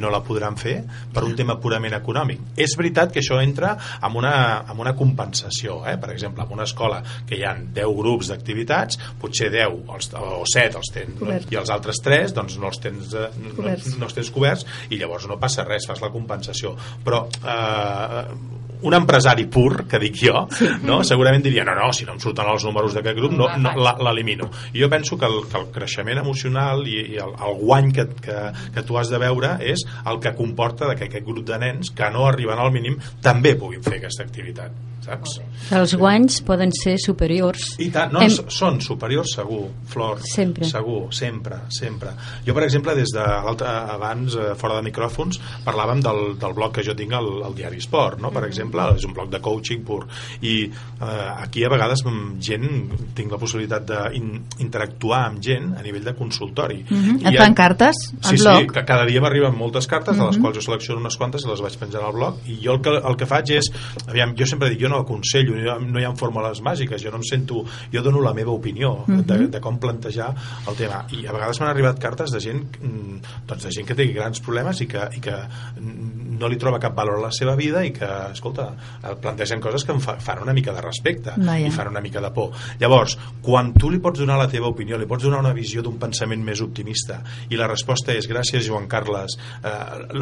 [0.00, 0.76] no la podran fer
[1.14, 2.40] per un tema purament econòmic.
[2.60, 5.80] És veritat que això entra amb una, amb una compensació.
[5.90, 5.96] Eh?
[6.00, 10.42] Per exemple, en una escola que hi ha 10 grups d'activitats, potser 10 els, o
[10.50, 11.52] 7 els tens, Coberts.
[11.52, 13.94] i els altres 3 doncs, no, els tens, eh, no, Coberts.
[13.98, 16.74] no els tens coberts i llavors no passa res, fas la compensació.
[17.04, 20.44] Però eh, un empresari pur, que dic jo,
[20.88, 21.00] no?
[21.08, 23.72] segurament diria, no, no, si no em surten els números d'aquest grup, no, no,
[24.04, 24.50] l'elimino.
[24.76, 28.40] Jo penso que el, que el creixement emocional i, i el, el guany que, que,
[28.74, 31.90] que tu has de veure és el que comporta de que aquest grup de nens
[31.90, 34.72] que no arriben al mínim també puguin fer aquesta activitat,
[35.04, 35.40] saps?
[35.74, 37.74] Els guanys poden ser superiors.
[37.80, 40.20] I tant, no, Hem- són superiors segur, Flor.
[40.24, 40.64] Sempre.
[40.68, 42.10] Segur, sempre, sempre.
[42.46, 46.84] Jo, per exemple, des de abans, eh, fora de micròfons, parlàvem del, del blog que
[46.84, 48.30] jo tinc al, al Diari Esport, no?
[48.30, 48.34] Mm.
[48.34, 50.06] per exemple, és un blog de coaching pur.
[50.42, 52.02] I eh, aquí a vegades
[52.40, 52.68] gent
[53.14, 56.84] tinc la possibilitat d'interactuar amb gent a nivell de consultori.
[56.88, 57.20] Mhm.
[57.22, 58.60] I Et fan cartes sí, blog?
[58.74, 60.42] Sí, cada dia m'arriben moltes cartes, de les Mhm.
[60.42, 62.90] quals jo selecciono unes quantes i les vaig penjar al blog, i jo el que,
[62.90, 63.70] el que faig és,
[64.06, 67.02] aviam, jo sempre dic, jo no aconsello, no hi ha, no hi ha fórmules màgiques,
[67.02, 69.24] jo no em sento, jo dono la meva opinió Mhm.
[69.26, 70.32] de, de com plantejar
[70.68, 73.94] el tema, i a vegades m'han arribat cartes de gent, mm, doncs de gent que
[73.94, 75.32] té grans problemes i que, i que
[75.80, 79.60] mm, no li troba cap valor a la seva vida i que, escolta, eh, plantegen
[79.60, 81.66] coses que em fa, fan una mica de respecte Vaja.
[81.66, 82.50] i fan una mica de por.
[82.80, 85.98] Llavors, quan tu li pots donar la teva opinió, li pots donar una visió d'un
[85.98, 89.36] pensament més optimista i la resposta és gràcies Joan Carles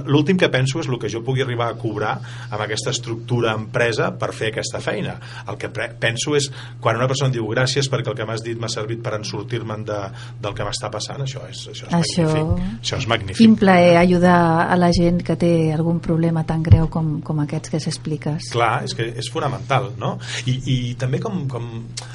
[0.07, 2.13] l'últim que penso és el que jo pugui arribar a cobrar
[2.51, 5.17] amb aquesta estructura empresa per fer aquesta feina
[5.49, 6.51] el que penso és
[6.81, 9.99] quan una persona diu gràcies perquè el que m'has dit m'ha servit per ensortir-me'n de,
[10.43, 13.97] del que m'està passant això és, això és Això- magnífic això és magnífic Quin plaer
[13.99, 18.51] ajudar a la gent que té algun problema tan greu com, com aquests que s'expliques.
[18.53, 20.15] Clar, és que és fonamental, no?
[20.47, 21.67] I, i també com, com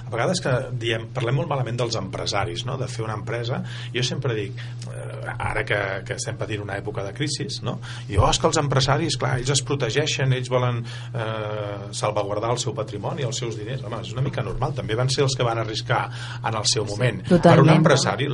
[0.06, 2.78] a vegades que diem, parlem molt malament dels empresaris, no?
[2.80, 3.62] De fer una empresa,
[3.94, 4.58] jo sempre dic,
[4.92, 7.78] eh, ara que, que estem patint una època de crisi, no?
[8.10, 12.62] I oh, és que els empresaris, clar, ells es protegeixen, ells volen eh, salvaguardar el
[12.62, 13.84] seu patrimoni, els seus diners.
[13.88, 16.04] Home, és una mica normal, també van ser els que van arriscar
[16.44, 17.22] en el seu moment.
[17.28, 17.68] per totalment.
[17.70, 18.30] un empresari,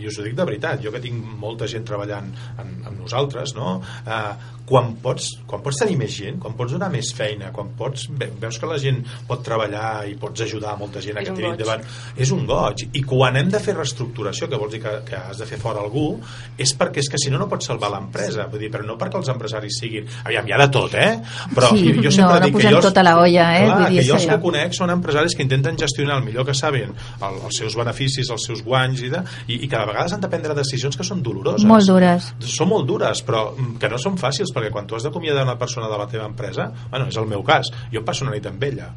[0.00, 3.54] i us ho dic de veritat, jo que tinc molta gent treballant amb, amb nosaltres,
[3.58, 3.80] no?
[4.06, 4.34] Eh,
[4.72, 8.30] quan pots, quan pots tenir més gent, quan pots donar més feina, quan pots, ve-
[8.40, 11.48] veus que la gent pot treballar i pots ajudar a molta gent a que tiri
[11.50, 11.82] endavant,
[12.16, 12.86] és un goig.
[12.94, 15.82] I quan hem de fer reestructuració, que vols dir que, que has de fer fora
[15.82, 16.20] algú,
[16.56, 18.21] és perquè és que si no no pots salvar l'empresa,
[18.52, 20.06] vull dir, però no perquè els empresaris siguin...
[20.24, 21.10] Aviam, hi ha de tot, eh?
[21.54, 22.76] Però Sí, jo, sempre no, no dic que jo...
[22.78, 23.64] els- tot a la olla, eh?
[23.66, 26.46] Clar, Vull dir, que jo els que conec són empresaris que intenten gestionar el millor
[26.48, 29.86] que saben el, els seus beneficis, els seus guanys i, de, i, i que de
[29.92, 31.66] vegades han de prendre decisions que són doloroses.
[31.68, 32.32] Molt dures.
[32.46, 35.58] Són molt dures, però mm, que no són fàcils, perquè quan tu has d'acomiadar una
[35.58, 38.62] persona de la teva empresa, bueno, és el meu cas, jo passo una nit amb
[38.62, 38.90] ella.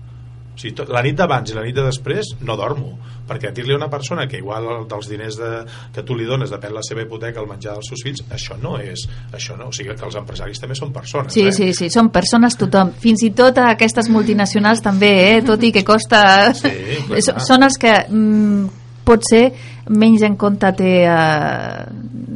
[0.55, 2.93] O sigui, tot, la nit d'abans i la nit de després no dormo,
[3.27, 5.49] perquè dir-li a una persona que igual dels diners de,
[5.93, 8.77] que tu li dones depèn la seva hipoteca, el menjar dels seus fills, això no
[8.79, 9.03] és,
[9.35, 11.51] això no, o sigui que els empresaris també són persones, Sí, eh?
[11.51, 12.93] sí, sí, són persones tothom.
[13.01, 15.43] Fins i tot aquestes multinacionals també, eh?
[15.45, 16.53] tot i que costa...
[16.55, 16.71] Sí,
[17.09, 19.45] clar, són els que mm, potser
[19.89, 21.05] menys en compte té...
[21.05, 21.85] Eh,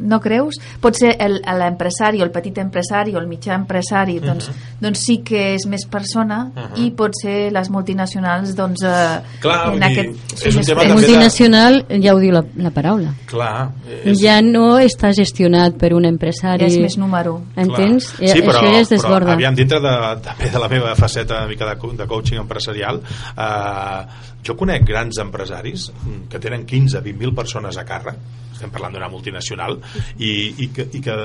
[0.10, 0.56] no creus?
[0.82, 4.48] Potser el- l'empresari o el petit empresari o el mitjà empresari doncs,
[4.82, 6.80] doncs sí que és més persona Mhm.
[6.82, 11.86] i potser les multinacionals doncs, eh, Clar, en aquest, és un tema també de- Multinacional,
[12.02, 13.14] ja ho diu la, la paraula.
[13.28, 13.70] Clar,
[14.04, 16.62] és, Ja no està gestionat per un empresari.
[16.64, 17.42] Ja és més número.
[17.56, 18.10] Entens?
[18.18, 18.30] Clar.
[18.30, 19.34] Sí, però, Això ja es però desborda.
[19.34, 23.02] aviam, dintre de, també de la meva faceta una mica de, de coaching empresarial,
[23.38, 24.06] eh,
[24.42, 28.20] jo conec grans empresaris mm, que tenen 15-20.000 persones a càrrec,
[28.60, 29.80] estem parlant d'una multinacional,
[30.20, 31.16] i, i, que, i que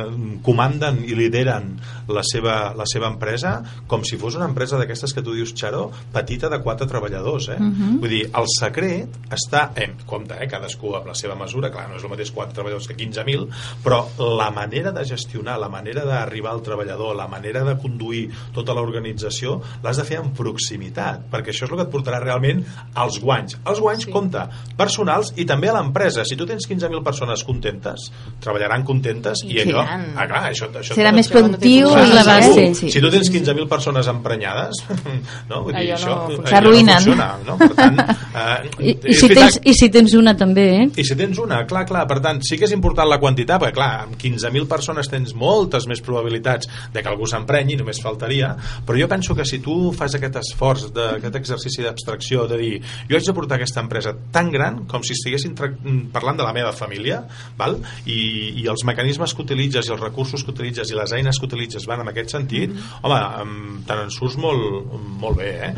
[0.47, 1.75] comanden i lideren
[2.15, 3.57] la seva, la seva empresa
[3.91, 7.51] com si fos una empresa d'aquestes que tu dius, Xaro, petita de quatre treballadors.
[7.55, 7.59] Eh?
[7.59, 7.99] Mhm.
[8.03, 11.97] Vull dir, el secret està, eh, compte, eh, cadascú amb la seva mesura, clar, no
[11.97, 13.49] és el mateix quatre treballadors que 15.000,
[13.83, 14.05] però
[14.39, 19.61] la manera de gestionar, la manera d'arribar al treballador, la manera de conduir tota l'organització,
[19.83, 23.59] l'has de fer en proximitat, perquè això és el que et portarà realment als guanys.
[23.65, 24.13] Els guanys, sí.
[24.13, 26.25] compte, personals i també a l'empresa.
[26.25, 28.11] Si tu tens 15.000 persones contentes,
[28.45, 29.83] treballaran contentes i, I allò...
[29.85, 30.05] seran.
[30.17, 32.67] Ah, clar, això, això Serà més productiu i la base.
[32.77, 32.91] Sí.
[32.93, 34.83] Si tu tens 15.000 persones emprenyades,
[35.51, 35.63] no?
[35.65, 36.47] Vull dir, Allò això, no.
[36.51, 36.95] S'arruïnen.
[37.01, 37.57] funciona, no?
[37.61, 37.99] Per tant,
[38.43, 40.87] eh, I, i, si veritat- tens, I si tens una també, eh?
[41.01, 43.77] i si tens una, clar, clar, per tant, sí que és important la quantitat, perquè
[43.79, 48.53] clar, amb 15.000 persones tens moltes més probabilitats de que algú s'emprenyi, només faltaria,
[48.87, 52.73] però jo penso que si tu fas aquest esforç, de, aquest exercici d'abstracció, de dir,
[53.09, 55.71] jo haig de portar aquesta empresa tan gran com si estiguessin tra-
[56.13, 57.14] parlant de la meva família,
[57.59, 57.79] val?
[58.05, 58.19] I,
[58.63, 61.89] i els mecanismes que utilitzes i els recursos que utilitzes i les eines que utilitzes
[61.91, 63.55] van en aquest sentit, home, em,
[63.89, 65.73] te'n en surts molt, molt bé, eh?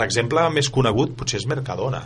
[0.00, 2.02] L'exemple més conegut potser és Mercadona.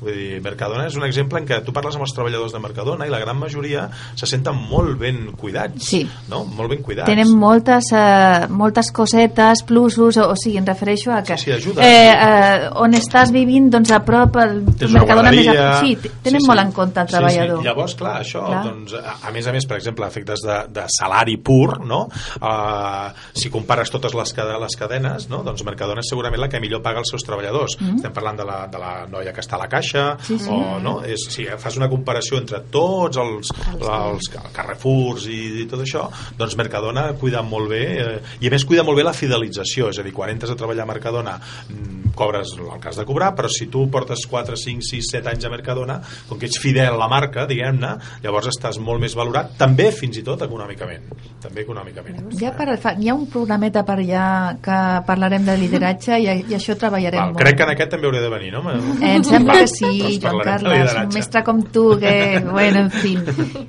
[0.00, 3.06] Vull dir, Mercadona és un exemple en què tu parles amb els treballadors de Mercadona
[3.08, 3.86] i la gran majoria
[4.16, 5.90] se senten molt ben cuidats.
[5.90, 6.02] Sí.
[6.30, 6.42] No?
[6.44, 7.08] Molt ben cuidats.
[7.10, 11.54] Tenen moltes, eh, moltes cosetes, plusos, o, o sigui, em refereixo a que Sí, sí,
[11.56, 15.68] ajuda, eh, eh, on estàs vivint, doncs a prop el Tens Mercadona més a...
[15.80, 16.48] Sí, tenen Sí, sí.
[16.48, 17.58] molt en compte el treballador.
[17.58, 17.68] Sí, sí.
[17.68, 18.62] Llavors, clar, això, Clar.
[18.68, 22.02] Doncs, a, a més a més, per exemple, efectes de, de salari pur, no?
[22.40, 24.34] Uh, si compares totes les,
[24.64, 25.42] les cadenes, no?
[25.46, 27.76] doncs Mercadona és segurament la que millor paga els seus treballadors.
[27.80, 28.00] Mm.
[28.00, 29.89] Estem parlant de la, de la noia que està a la caixa,
[30.26, 30.50] Sí, sí.
[30.50, 30.98] o no?
[31.06, 36.06] És, si fas una comparació entre tots els, els, Carrefours i, i tot això,
[36.38, 40.00] doncs Mercadona cuida molt bé, eh, i a més cuida molt bé la fidelització, és
[40.00, 43.48] a dir, quan entres a treballar a Mercadona mm, cobres el has de cobrar, però
[43.48, 47.00] si tu portes 4, 5, 6, 7 anys a Mercadona, com que ets fidel a
[47.00, 47.92] la marca, diguem-ne,
[48.24, 51.06] llavors estàs molt més valorat, també fins i tot econòmicament.
[51.40, 52.32] També econòmicament.
[52.40, 54.24] Ja per, fa, hi ha un programeta per allà
[54.62, 57.42] que parlarem de lideratge i, i això treballarem Val, molt.
[57.44, 58.64] crec que en aquest també hauré de venir, no?
[58.70, 62.14] Eh, em sembla que sí, Doncs Joan Carles, un mestre com tu, que,
[62.50, 63.16] bueno, en fi.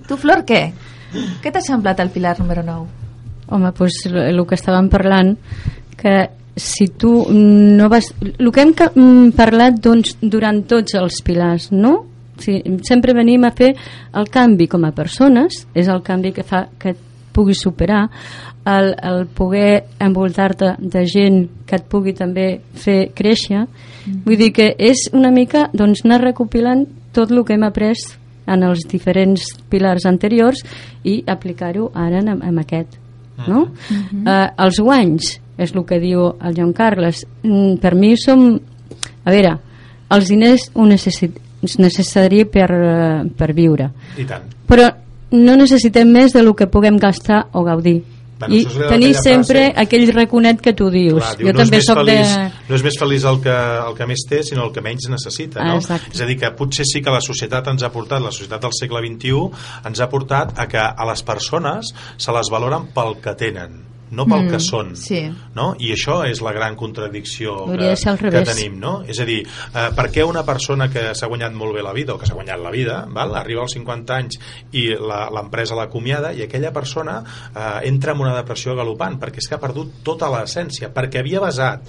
[0.07, 0.63] Tu, Flor, què?
[1.43, 2.85] Què t'ha semblat el Pilar número 9?
[3.51, 5.33] Home, doncs el que estàvem parlant,
[5.99, 6.15] que
[6.55, 8.13] si tu no vas...
[8.21, 11.97] El que hem mm, parlat doncs, durant tots els pilars, no?
[12.41, 13.73] Sí, sempre venim a fer
[14.17, 18.07] el canvi com a persones, és el canvi que fa que et puguis superar,
[18.65, 23.65] el, el poder envoltar-te de gent que et pugui també fer créixer.
[24.25, 27.97] Vull dir que és una mica doncs, anar recopilant tot el que hem après
[28.47, 30.63] en els diferents pilars anteriors
[31.03, 32.97] i aplicar-ho ara en, en aquest
[33.47, 33.67] no?
[34.25, 38.59] eh, els guanys és el que diu el Joan Carles Mm, per mi som
[39.25, 39.55] a veure,
[40.13, 44.43] els diners ho necessit, és necessari per, eh, per viure I tant.
[44.67, 44.89] però
[45.31, 48.03] no necessitem més de lo que puguem gastar o gaudir
[48.41, 51.81] Bueno, i tenir sempre frase- aquell raconet que tu dius Clar, diu, jo no, també
[51.85, 52.63] sóc feliç, de...
[52.69, 53.57] no és més feliç el que,
[53.89, 55.61] el que més té, sinó el que menys necessita.
[55.61, 55.77] No?
[55.77, 56.15] Ah, exacte.
[56.15, 58.75] és a dir, que potser sí que la societat ens ha portat, la societat del
[58.77, 59.45] segle XXI,
[59.91, 64.25] ens ha portat a que a les persones se les valoren pel que tenen no
[64.27, 65.21] pel Mm, que són sí.
[65.55, 65.69] no?
[65.79, 67.95] i això és la gran contradicció que,
[68.31, 69.03] que tenim no?
[69.07, 72.13] és a dir, eh, per què una persona que s'ha guanyat molt bé la vida
[72.13, 73.35] o que s'ha guanyat la vida val?
[73.35, 74.39] arriba als 50 anys
[74.73, 77.23] i la- l'empresa l'acomiada i aquella persona
[77.55, 81.39] eh, entra en una depressió galopant perquè és que ha perdut tota l'essència perquè havia
[81.39, 81.81] basat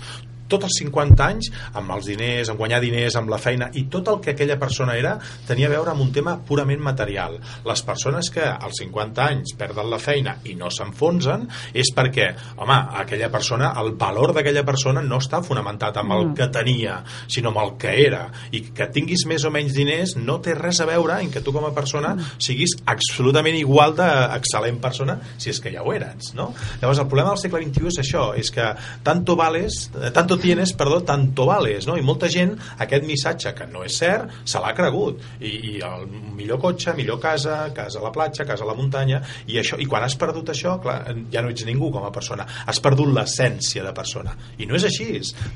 [0.49, 4.09] tots els 50 anys amb els diners, amb guanyar diners, amb la feina i tot
[4.13, 7.39] el que aquella persona era tenia a veure amb un tema purament material.
[7.67, 12.79] Les persones que als 50 anys perden la feina i no s'enfonsen és perquè, home,
[13.03, 17.63] aquella persona, el valor d'aquella persona no està fonamentat amb el que tenia, sinó amb
[17.65, 18.25] el que era.
[18.53, 21.55] I que tinguis més o menys diners no té res a veure en que tu
[21.55, 26.51] com a persona siguis absolutament igual d'excel·lent persona si és que ja ho eres, no?
[26.81, 28.69] Llavors el problema del segle XXI és això, és que
[29.05, 31.97] tanto vales, eh, tanto tienes, perdó, tanto vales, no?
[31.99, 36.07] I molta gent aquest missatge que no és cert se l'ha cregut i, i el
[36.37, 39.89] millor cotxe, millor casa, casa a la platja, casa a la muntanya i això i
[39.89, 41.01] quan has perdut això, clar,
[41.33, 44.87] ja no ets ningú com a persona, has perdut l'essència de persona i no és
[44.89, 45.09] així,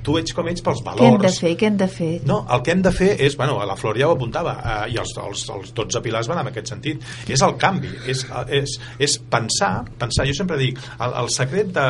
[0.04, 1.54] tu ets com ets pels Què hem de valors fer?
[1.58, 2.12] Què hem de fer?
[2.26, 4.98] no, el que hem de fer és, bueno, la Flor ja ho apuntava, eh, i
[5.00, 8.22] els, els, els 12 pilars van en aquest sentit, és el canvi, és,
[8.60, 11.86] és, és pensar, pensar, jo sempre dic, el, el secret de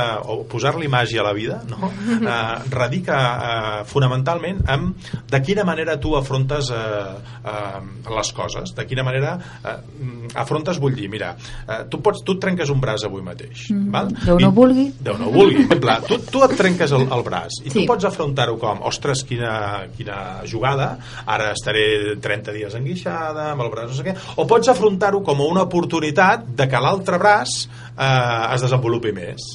[0.51, 1.91] posar-li màgia a la vida, no?
[2.17, 4.91] eh, radica eh, fonamentalment en
[5.31, 7.81] de quina manera tu afrontes eh, eh,
[8.17, 9.35] les coses, de quina manera
[9.65, 9.77] eh,
[10.39, 11.33] afrontes, vull dir, mira,
[11.67, 14.13] eh, tu, pots, tu et trenques un braç avui mateix, val?
[14.25, 14.87] Déu no I- vulgui.
[15.01, 15.65] Déu no vulgui.
[15.71, 17.81] Per exemple, tu, tu et trenques el, el braç i Sí.
[17.81, 20.93] tu pots afrontar-ho com, ostres, quina, quina jugada,
[21.27, 25.41] ara estaré 30 dies enguixada, amb el braç no sé què, o pots afrontar-ho com
[25.47, 27.63] una oportunitat de que l'altre braç
[27.97, 29.47] eh, es desenvolupi més.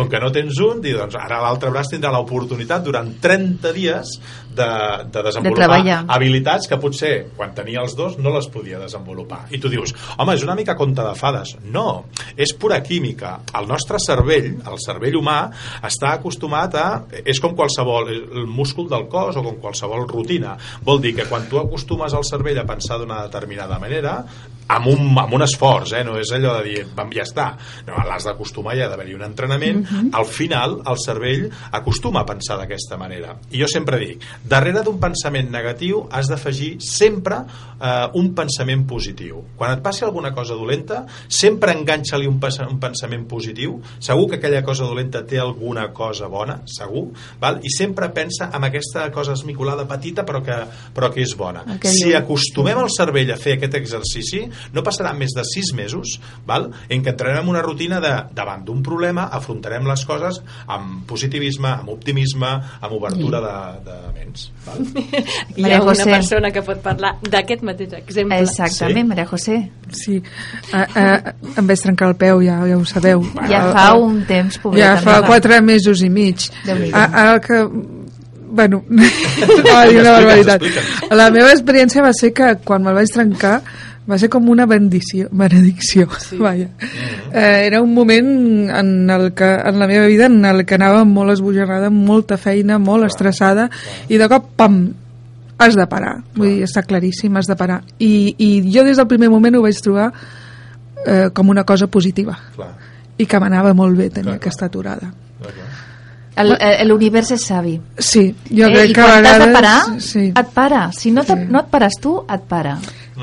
[0.00, 4.14] Com que no tens un, dir, doncs ara l'altre braç tindrà l'oportunitat durant 30 dies
[4.56, 4.68] de,
[5.12, 5.98] de desenvolupar treballar.
[6.08, 9.46] habilitats que potser quan tenia els dos no les podia desenvolupar.
[9.54, 11.56] I tu dius, home, és una mica conte de fades.
[11.70, 12.04] No,
[12.36, 13.38] és pura química.
[13.58, 15.40] El nostre cervell, el cervell humà,
[15.86, 16.86] està acostumat a...
[17.24, 20.56] És com qualsevol, el múscul del cos o com qualsevol rutina.
[20.84, 24.18] Vol dir que quan tu acostumes el cervell a pensar d'una determinada manera,
[24.70, 26.04] amb un, amb un esforç, eh?
[26.06, 27.48] no és allò de dir, "Pam, ja està.
[27.88, 29.80] No, l'has d'acostumar, hi ha d'haver-hi un entrenament.
[30.14, 33.34] Al final, el cervell acostuma a pensar d'aquesta manera.
[33.50, 37.42] I jo sempre dic, darrere d'un pensament negatiu has d'afegir sempre
[37.80, 39.42] eh, un pensament positiu.
[39.56, 43.78] Quan et passi alguna cosa dolenta, sempre enganxa-li un, un pensament positiu.
[43.98, 47.08] Segur que aquella cosa dolenta té alguna cosa bona, segur,
[47.40, 47.60] val?
[47.62, 50.56] i sempre pensa en aquesta cosa esmicolada petita però que,
[50.94, 51.64] però que és bona.
[51.80, 56.18] Que Si acostumem el cervell a fer aquest exercici, no passarà més de sis mesos
[56.46, 56.70] val?
[56.88, 60.40] en què entrarem en una rutina de, davant d'un problema, afrontarem les coses
[60.70, 62.50] amb positivisme, amb optimisme,
[62.80, 63.54] amb obertura de,
[63.86, 63.98] de
[64.30, 64.46] ments.
[64.64, 64.86] Val?
[65.56, 68.38] Hi ha una persona que pot parlar d'aquest mateix exemple.
[68.40, 69.04] Exactament, Sí?
[69.10, 69.56] Maria José.
[69.92, 70.18] Sí,
[70.72, 73.24] uh, uh, em vaig trencar el peu, ja, ja ho sabeu.
[73.50, 76.48] Ja Ah, fa un temps, Ja fa quatre mesos i mig.
[76.92, 77.64] A- Ara que
[78.52, 80.62] Bueno, no, una barbaritat.
[81.14, 83.60] La meva experiència va ser que quan me'l vaig trencar
[84.10, 86.08] va ser com una bendició, benedicció.
[86.18, 86.36] Sí.
[86.40, 86.66] Vaja.
[87.32, 91.04] Eh, era un moment en, el que, en la meva vida en el que anava
[91.04, 93.68] molt esbojarrada, amb molta feina, molt estressada,
[94.08, 94.80] i de cop, pam,
[95.60, 96.16] has de parar.
[96.34, 97.82] Vull dir, està claríssim, has de parar.
[97.98, 100.10] I, I jo des del primer moment ho vaig trobar
[101.06, 102.38] eh, com una cosa positiva.
[102.56, 102.72] Clar,
[103.20, 104.40] I que m'anava molt bé tenir Clar, clar.
[104.40, 105.12] aquesta aturada.
[105.40, 105.68] clar, clar.
[106.40, 107.74] El- eh, L'univers és savi.
[107.98, 108.72] Sí, jo eh?
[108.72, 109.46] crec I que a quan t'has vegades...
[109.46, 110.22] de parar, Sí.
[110.32, 110.90] et para.
[110.96, 112.78] Si no, te, no et pares tu, et para.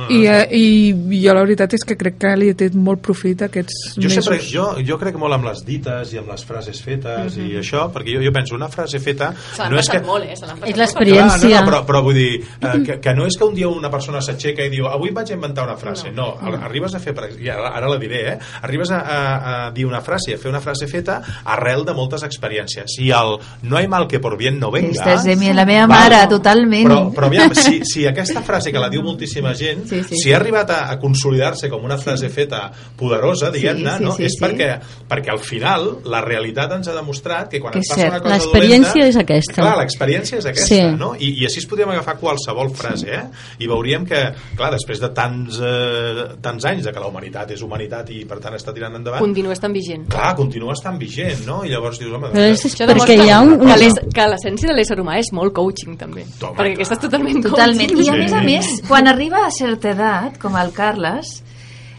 [0.10, 3.44] I, eh, I jo la veritat és que crec que li he tret molt profit
[3.48, 4.26] aquests Jo, mesos.
[4.26, 7.88] sempre, jo, jo crec molt amb les dites i amb les frases fetes i això,
[7.94, 9.32] perquè jo, jo penso, una frase feta
[9.70, 10.02] no és que...
[10.06, 10.38] molt, eh?
[10.38, 11.50] És l'experiència.
[11.50, 13.92] No, no, però, però vull dir eh, que, que no és que un dia una
[13.94, 16.56] persona s'aixeca i diu avui vaig a inventar una frase, no, no.
[16.68, 18.38] arribes a fer per i ara, ara la diré, eh?
[18.62, 19.20] arribes a, a,
[19.52, 23.38] a dir una frase, a fer una frase feta arrel de moltes experiències i el
[23.64, 26.10] no hay mal que por bien no venga és de mi, la meva Val.
[26.10, 26.88] mare, totalment.
[26.88, 30.16] però, però aviam, si, si aquesta frase que la diu moltíssima gent Sí, sí.
[30.24, 34.12] si ha arribat a, a consolidar-se com una frase feta poderosa, diguem-ne, Sí, sí, no?
[34.16, 34.44] sí, és sí.
[34.44, 34.70] perquè,
[35.10, 38.14] perquè al final la realitat ens ha demostrat que quan Que et passa cert.
[38.14, 39.62] una cosa L'experiència dolenta, és aquesta.
[39.62, 40.82] Clar, l'experiència és aquesta, Sí.
[40.98, 41.14] no?
[41.16, 43.24] I, I així es podríem agafar qualsevol frase, eh?
[43.60, 44.22] I veuríem que,
[44.58, 48.40] clar, després de tants, eh, tants anys de que la humanitat és humanitat i per
[48.44, 50.08] tant està tirant endavant, Continues tan vigent.
[50.10, 51.64] clar, continua estant vigent, no?
[51.66, 52.30] I llavors dius, home...
[52.34, 53.54] Però doncs, Això perquè hi ha un...
[53.62, 53.76] una...
[54.14, 56.26] que l'essència de l'ésser humà és molt coaching, també.
[56.42, 57.92] Home, perquè aquesta és totalment, Totalment.
[57.92, 58.06] coaching.
[58.06, 58.20] I a Sí.
[58.24, 61.42] més a més, quan arriba a certa edat, com el Carles,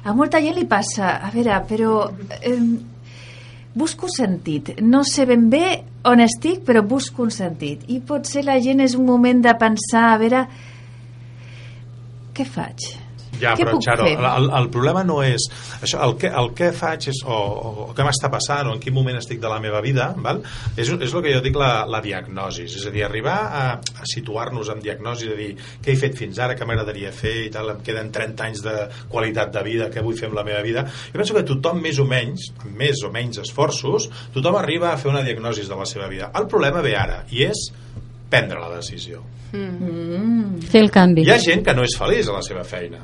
[0.04, 2.10] a molta gent li passa, a veure, però
[2.40, 2.58] eh,
[3.74, 4.78] busco sentit.
[4.80, 7.84] No sé ben bé on estic, però busco un sentit.
[7.88, 10.46] I potser la gent és un moment de pensar, a veure,
[12.34, 13.07] què faig?
[13.40, 14.16] Ja, Què però puc Xaro, fer?
[14.18, 15.44] el, el problema no és
[15.82, 18.80] això, el que, el que faig és, o, o, o què m'està passant o en
[18.82, 20.40] quin moment estic de la meva vida val?
[20.76, 24.08] És, és el que jo dic la, la diagnosi és a dir, arribar a, a
[24.10, 25.48] situar-nos en diagnosi de dir
[25.84, 28.76] què he fet fins ara, què m'agradaria fer i tal, em queden 30 anys de
[29.12, 31.98] qualitat de vida, què vull fer amb la meva vida jo penso que tothom més
[32.02, 35.86] o menys amb més o menys esforços, tothom arriba a fer una diagnosi de la
[35.86, 37.68] seva vida el problema ve ara i és
[38.28, 39.22] prendre la decisió
[40.68, 41.22] Fer el canvi.
[41.24, 43.00] hi ha gent que no és feliç a la seva feina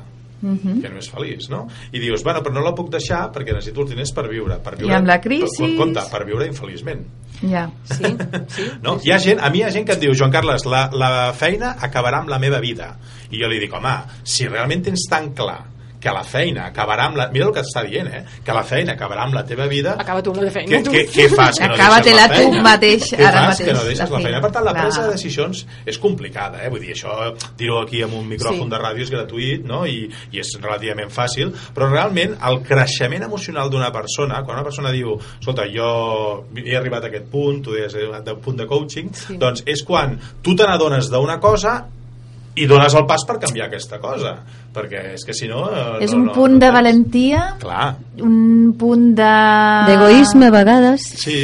[0.81, 1.67] que no és feliç, no?
[1.91, 4.57] I dius, bueno, però no la puc deixar perquè necessito els diners per viure.
[4.61, 7.05] Per viure I amb la crisi- Per, compte, per viure infeliçment.
[7.41, 7.69] Ja.
[7.83, 8.03] Sí,
[8.47, 8.67] sí.
[8.83, 8.97] No?
[9.03, 11.31] Hi ha gent, a mi hi ha gent que et diu, Joan Carles, la, la
[11.33, 12.95] feina acabarà amb la meva vida.
[13.31, 15.63] I jo li dic, home, si realment tens tan clar
[16.05, 17.25] que la feina acabarà amb la...
[17.33, 18.19] Mira el que està dient, eh?
[18.45, 19.95] Que la feina acabarà amb la teva vida...
[19.97, 21.57] Acaba tu amb la feina, Què, què, què fas?
[21.57, 24.17] Que no Acaba-te-la deixes la tu mateix, Què ara fas mateix, que no deixes la
[24.19, 24.41] la feina?
[24.43, 24.83] Per tant, la Clar.
[24.85, 26.69] presa de decisions és complicada, eh?
[26.69, 27.15] Vull dir, això
[27.57, 28.71] dir-ho aquí amb un micròfon Sí.
[28.75, 29.81] de ràdio és gratuït, no?
[29.89, 34.93] I, I és relativament fàcil, però realment el creixement emocional d'una persona, quan una persona
[34.93, 38.61] diu, escolta, jo he arribat a aquest punt, tu deies, he arribat a un punt
[38.61, 39.37] de coaching, Sí.
[39.41, 41.79] doncs és quan tu te n'adones d'una cosa
[42.55, 44.37] i dones el pas per canviar aquesta cosa
[44.75, 45.69] perquè és que si no...
[45.71, 49.27] eh, És no, un no, punt no de tens- valentia, Clar, un punt de...
[49.87, 51.05] D'egoisme a vegades.
[51.21, 51.35] Sí,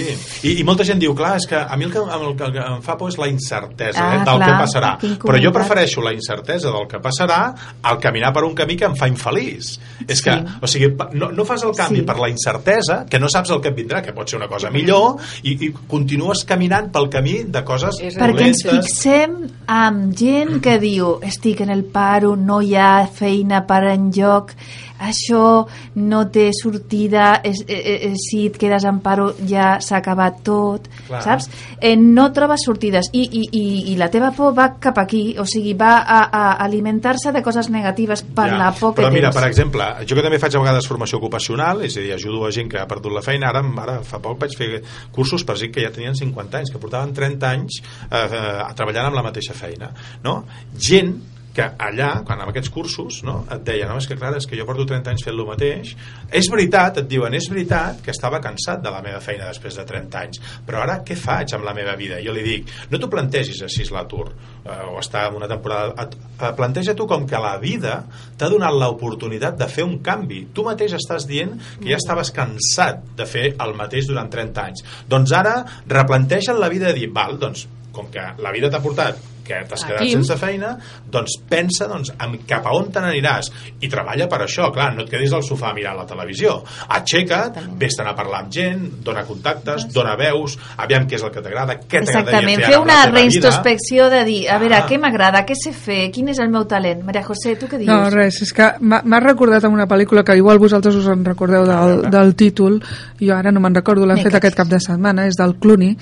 [0.43, 2.81] I, i molta gent diu, clar, és que a mi el que, el que em
[2.83, 4.89] fa por és la incertesa Ah, eh, del clar, que passarà.
[5.23, 7.39] Però jo prefereixo la incertesa del que passarà
[7.87, 9.77] al caminar per un camí que em fa infeliç.
[10.11, 12.05] És que, o sigui, no, no fas el canvi Sí.
[12.11, 14.69] per la incertesa, que no saps el que et vindrà, que pot ser una cosa
[14.75, 18.91] millor, i, i continues caminant pel camí de coses És Perquè ens dolentes.
[18.91, 19.39] fixem
[19.71, 24.53] amb gent que diu estic en el paro, no hi ha feina per enlloc,
[25.01, 25.65] això
[25.97, 27.81] no té sortida, és, eh,
[28.11, 31.21] eh, si et quedes en paro ja s'ha acabat tot, Clar.
[31.25, 31.49] saps?
[31.79, 35.45] Eh, no trobes sortides i, i, i, i la teva por va cap aquí, o
[35.49, 39.29] sigui, va a, a alimentar-se de coses negatives per Ja, la por que però mira,
[39.31, 39.41] tens.
[39.41, 42.51] per exemple, jo que també faig a vegades formació ocupacional, és a dir, ajudo a
[42.51, 44.81] gent que ha perdut la feina, ara, ara fa poc vaig fer
[45.11, 49.09] cursos per gent que ja tenien 50 anys, que portaven 30 anys eh, eh, treballant
[49.09, 49.91] amb la mateixa feina,
[50.23, 50.43] no?
[50.77, 51.15] Gent
[51.55, 54.57] que allà, quan amb aquests cursos, no, et deien, no, és que clar, és que
[54.59, 55.93] jo porto 30 anys fent el mateix.
[56.39, 59.85] És veritat, et diuen, és veritat que estava cansat de la meva feina després de
[59.87, 62.21] 30 anys, però ara què faig amb la meva vida?
[62.23, 64.29] Jo li dic, no t'ho plantegis així l'atur,
[64.63, 66.07] eh, o estar en una temporada...
[66.07, 67.97] Eh, planteja tu com que la vida
[68.39, 70.45] t'ha donat l'oportunitat de fer un canvi.
[70.55, 74.85] Tu mateix estàs dient que ja estaves cansat de fer el mateix durant 30 anys.
[75.11, 79.30] Doncs ara replanteja la vida de dir, val, doncs, com que la vida t'ha portat
[79.43, 80.11] que t'has quedat Aquí.
[80.13, 80.75] sense feina,
[81.11, 85.03] doncs pensa doncs, en cap a on te n'aniràs i treballa per això, clar, no
[85.03, 89.87] et quedis al sofà mirant la televisió, aixeca't vés-te'n a parlar amb gent, dona contactes
[89.93, 94.09] dona veus, aviam què és el que t'agrada què t'agradaria Exactament, fer fer una reintrospecció
[94.09, 94.85] de dir, a veure, Ah.
[94.87, 97.03] què m'agrada, què sé fer, quin és el meu talent?
[97.03, 97.89] Maria José, tu què dius?
[97.89, 101.65] No, res, és que m'ha recordat en una pel·lícula que igual vosaltres us en recordeu
[101.65, 102.81] del, del títol,
[103.19, 105.95] jo ara no me'n recordo, l'han fet aquest cap de setmana, és del Clooney,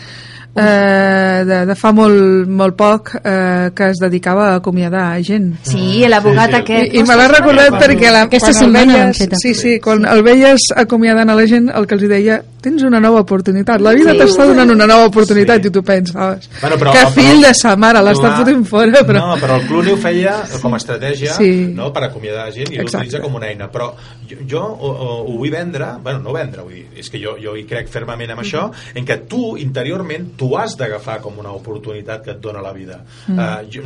[0.56, 5.52] eh, de, de fa molt, molt poc eh, que es dedicava a acomiadar gent.
[5.64, 6.62] Sí, l'abogat Sí, sí.
[6.62, 6.94] aquest.
[6.94, 9.42] I, i me l'ha recordat perquè la, Aquesta quan el setmana l'han veies, feta.
[9.42, 13.00] sí, sí, quan el veies acomiadant a la gent, el que els deia, tens una
[13.00, 14.20] nova oportunitat, la vida Sí.
[14.20, 15.68] t'està donant una nova oportunitat Sí.
[15.68, 19.20] i tu pensaves, Bueno, però- que però- fill de sa mare, l'està fotent fora, però...
[19.28, 21.72] No, però el Clooney ho feia com a estratègia Sí.
[21.74, 23.70] no, per acomiadar gent i l'utilitza com una eina.
[23.72, 23.94] Però
[24.30, 27.56] jo, jo ho, ho, vull vendre, bueno, no vendre, vull dir, és que jo, jo
[27.56, 32.24] hi crec fermament en això, en què tu, interiorment, tu has d'agafar com una oportunitat
[32.24, 33.02] que et dona la vida.
[33.28, 33.40] Mm.
[33.40, 33.82] Uh, jo,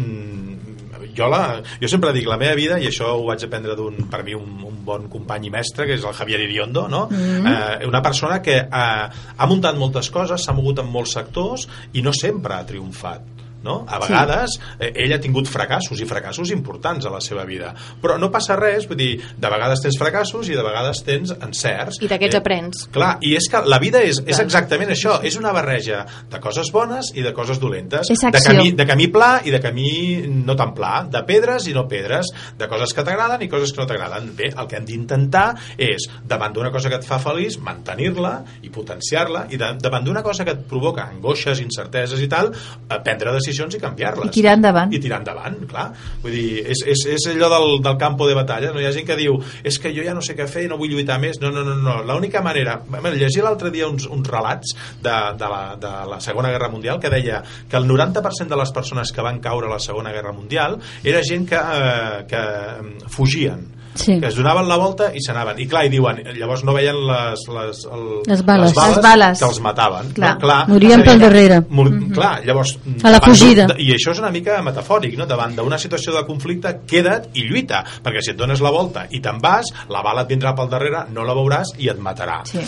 [1.16, 1.42] jo, la,
[1.82, 4.58] jo sempre dic, la meva vida, i això ho vaig aprendre d'un, per mi, un,
[4.70, 7.06] un bon company i mestre, que és el Javier Iriondo, no?
[7.12, 7.46] Mm.
[7.46, 12.04] Uh, una persona que uh, ha muntat moltes coses, s'ha mogut en molts sectors i
[12.06, 13.34] no sempre ha triomfat
[13.64, 13.84] no?
[13.88, 18.18] A vegades eh, ell ha tingut fracassos i fracassos importants a la seva vida, però
[18.20, 22.02] no passa res, vull dir, de vegades tens fracassos i de vegades tens encerts.
[22.04, 22.84] I d'aquests aprens.
[22.94, 26.70] Clar, i és que la vida és, és exactament això, és una barreja de coses
[26.76, 29.94] bones i de coses dolentes, de camí, de camí pla i de camí
[30.28, 33.82] no tan pla, de pedres i no pedres, de coses que t'agraden i coses que
[33.82, 34.34] no t'agraden.
[34.38, 35.48] Bé, el que hem d'intentar
[35.78, 38.36] és, davant d'una cosa que et fa feliç, mantenir-la
[38.66, 43.00] i potenciar-la, i de, davant d'una cosa que et provoca angoixes, incerteses i tal, eh,
[43.04, 44.30] prendre decisions i canviar-les.
[44.30, 44.94] I tirar endavant.
[44.94, 45.88] I tirar endavant, clar.
[46.24, 48.72] Vull dir, és, és, és allò del, del campo de batalla.
[48.74, 50.72] No hi ha gent que diu, és que jo ja no sé què fer i
[50.72, 51.40] no vull lluitar més.
[51.42, 52.00] No, no, no, no.
[52.08, 52.80] L'única manera...
[52.88, 57.00] Bueno, llegia l'altre dia uns, uns relats de, de, la, de la Segona Guerra Mundial
[57.04, 60.34] que deia que el 90% de les persones que van caure a la Segona Guerra
[60.34, 64.20] Mundial era gent que, eh, que eh, fugien Sí.
[64.20, 67.44] que es donaven la volta i s'anaven i clar, i diuen, llavors no veien les,
[67.54, 68.74] les, el, Les bales.
[68.76, 69.40] Les bales.
[69.40, 70.34] que els mataven Clar.
[70.36, 71.62] no, clar, Morien pel darrere.
[71.70, 73.68] Mor clar, llavors A la fugida.
[73.78, 75.26] i això és una mica metafòric no?
[75.30, 79.20] davant d'una situació de conflicte queda't i lluita, perquè si et dones la volta i
[79.22, 82.60] te'n vas, la bala et vindrà pel darrere no la veuràs i et matarà Sí.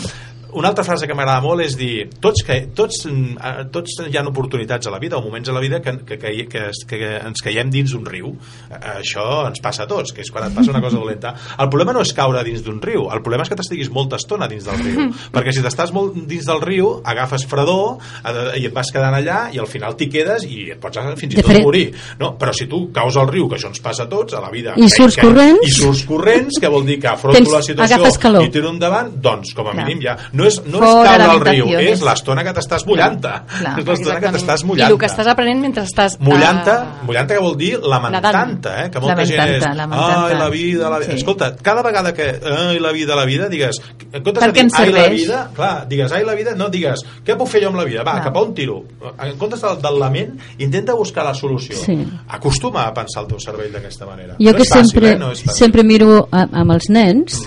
[0.56, 4.24] Una altra frase que m'agrada molt és dir tots, que, tots, eh, tots hi ha
[4.26, 7.44] oportunitats a la vida o moments a la vida que, que, que, que, que ens
[7.44, 8.32] caiem dins d'un riu.
[8.70, 11.34] Eh, això ens passa a tots que és quan et passa una cosa dolenta.
[11.60, 14.48] El problema no és caure dins d'un riu el problema és que t'estiguis molta estona
[14.50, 15.06] dins del riu.
[15.34, 19.46] Perquè si t'estàs molt dins del riu agafes fredor eh, i et vas quedant allà
[19.54, 21.86] i al final t'hi quedes i et pots fins i tot morir
[22.20, 22.32] no?
[22.40, 24.74] però si tu caus al riu, que això ens passa a tots a la vida
[24.76, 25.66] I surts corrents.
[25.66, 29.52] i surts corrents, que vol dir que afronto Tens- la situació i tiro endavant, doncs
[29.56, 30.16] com a mínim ja.
[30.36, 34.18] No és, no és caure al riu, és l'estona que t'estàs mullant-te Clar, és l'estona
[34.22, 36.18] que t'estàs I mullant-te el que estàs aprenent mentre estàs...
[36.22, 38.86] mullant-te, eh, mullant que vol dir lamentant-te, eh?
[38.92, 41.10] que molta gent és ai, la vida, la vida.
[41.12, 41.20] Sí.
[41.20, 43.80] Escolta, cada vegada que ai, la vida, la vida, digues
[44.12, 46.68] en comptes Per de què dir ai, la vida, clar, digues ai, la vida, no
[46.72, 48.26] digues què puc fer jo amb la vida, va, Clar.
[48.28, 48.80] cap a on tiro
[49.12, 51.96] en comptes del, del lament, intenta buscar la solució Sí.
[52.28, 55.18] acostuma a pensar el teu cervell d'aquesta manera Jo no que és fàcil, sempre, eh?
[55.20, 57.42] no sempre miro a, amb els nens,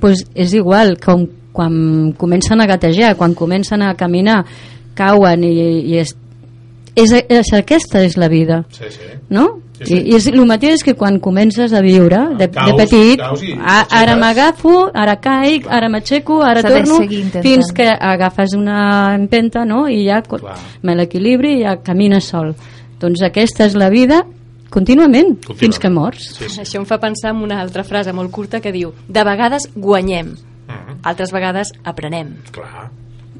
[0.00, 1.26] pues és igual, com
[1.58, 4.44] quan comencen a gatejar, quan comencen a caminar,
[4.98, 5.54] cauen i,
[5.90, 6.14] i és,
[6.94, 9.16] és, és, aquesta és la vida, sí, sí.
[9.34, 9.48] no?
[9.78, 9.98] Sí, sí.
[9.98, 13.42] I, I és el mateix que quan comences a viure de, Caus, de petit, caus
[13.46, 17.02] i a, ara m'agafo, ara caic, ara m'aixeco, ara de torno,
[17.42, 18.80] fins que agafes una
[19.14, 19.84] empenta no?
[19.90, 20.56] i ja Clar.
[20.82, 22.54] me l'equilibri i ja camines sol.
[22.98, 24.24] Doncs aquesta és la vida
[24.74, 25.60] contínuament, Contínuament.
[25.62, 26.26] fins que mors.
[26.34, 26.60] Sí, sí.
[26.64, 30.34] Això em fa pensar en una altra frase molt curta que diu de vegades guanyem,
[30.68, 31.00] Mhm.
[31.02, 32.36] altres vegades aprenem.
[32.52, 32.90] Clar.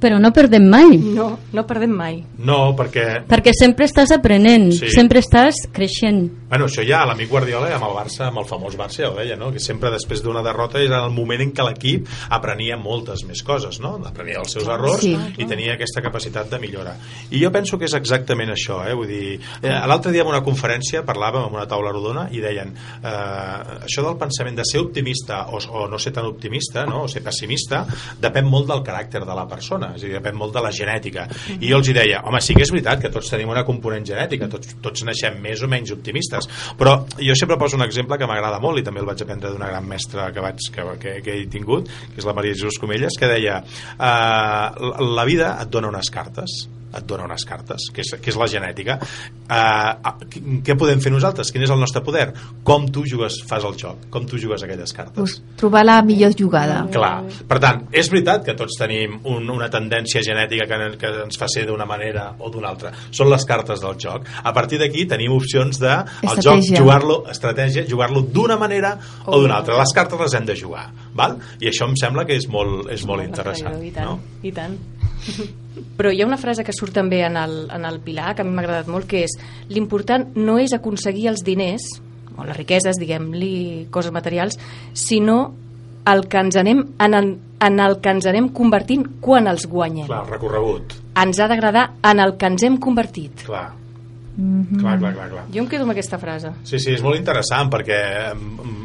[0.00, 2.20] Però no perdem mai, No, no perdem mai.
[2.38, 4.90] No, perquè perquè sempre estàs aprenent, Sí.
[4.94, 6.28] sempre estàs creixent.
[6.48, 9.36] Bueno, això ja l'amic Guardiola amb el Barça, amb el famós Barça ja ho deia,
[9.36, 9.50] no?
[9.52, 13.80] que sempre després d'una derrota era el moment en què l'equip aprenia moltes més coses,
[13.80, 13.96] no?
[14.06, 15.16] aprenia els seus errors Sí.
[15.36, 16.96] i tenia aquesta capacitat de millora.
[17.30, 18.94] I jo penso que és exactament això, eh?
[18.94, 22.72] vull dir, eh, l'altre dia en una conferència parlàvem amb una taula rodona i deien
[23.02, 27.02] eh, això del pensament de ser optimista o, o no ser tan optimista, no?
[27.04, 27.84] o ser pessimista,
[28.20, 31.26] depèn molt del caràcter de la persona, és a dir, depèn molt de la genètica.
[31.58, 34.06] I jo els hi deia, home, sí que és veritat que tots tenim una component
[34.08, 38.28] genètica, tots, tots naixem més o menys optimistes, però jo sempre poso un exemple que
[38.30, 41.36] m'agrada molt i també el vaig aprendre d'una gran mestra que, vaig, que, que, que
[41.36, 45.92] he tingut, que és la Maria Jesús Comelles, que deia eh, la vida et dona
[45.92, 46.64] unes cartes
[46.94, 50.16] et dona unes cartes, que és, que és la genètica uh,
[50.64, 51.50] què podem fer nosaltres?
[51.52, 52.28] Quin és el nostre poder?
[52.66, 54.08] Com tu jugues, fas el joc?
[54.12, 55.16] Com tu jugues aquelles cartes?
[55.18, 56.82] Pues, trobar la millor jugada.
[56.92, 57.22] Clar.
[57.48, 61.48] Per tant, és veritat que tots tenim un, una tendència genètica que, que ens fa
[61.50, 62.92] ser d'una manera o d'una altra.
[63.10, 64.28] Són les cartes del joc.
[64.42, 65.94] A partir d'aquí tenim opcions de
[66.28, 68.94] el joc jugar-lo, estratègia, jugar-lo d'una manera
[69.26, 69.78] o d'una altra.
[69.80, 71.38] Les cartes les hem de jugar, val?
[71.60, 73.80] I això em sembla que és molt, és molt interessant.
[73.84, 74.18] I tant, No?
[74.42, 74.76] i tant.
[75.98, 78.46] Però hi ha una frase que surt també en el, en el Pilar, que a
[78.46, 79.36] mi m'ha agradat molt, que és
[79.70, 81.86] l'important no és aconseguir els diners,
[82.38, 84.58] o les riqueses, diguem-li, coses materials,
[84.94, 85.54] sinó
[86.08, 87.32] el que ens anem, en, el,
[87.64, 90.06] en el que ens anem convertint quan els guanyem.
[90.08, 90.94] Clar, recorregut.
[91.18, 93.44] ens ha d'agradar en el que ens hem convertit.
[93.48, 93.66] Clar.
[94.38, 94.78] Mhm.
[94.78, 95.46] Clar, clar, clar, clar.
[95.50, 96.54] Jo em quedo amb aquesta frase.
[96.62, 97.98] Sí, sí, és molt interessant perquè
[98.34, 98.78] mm,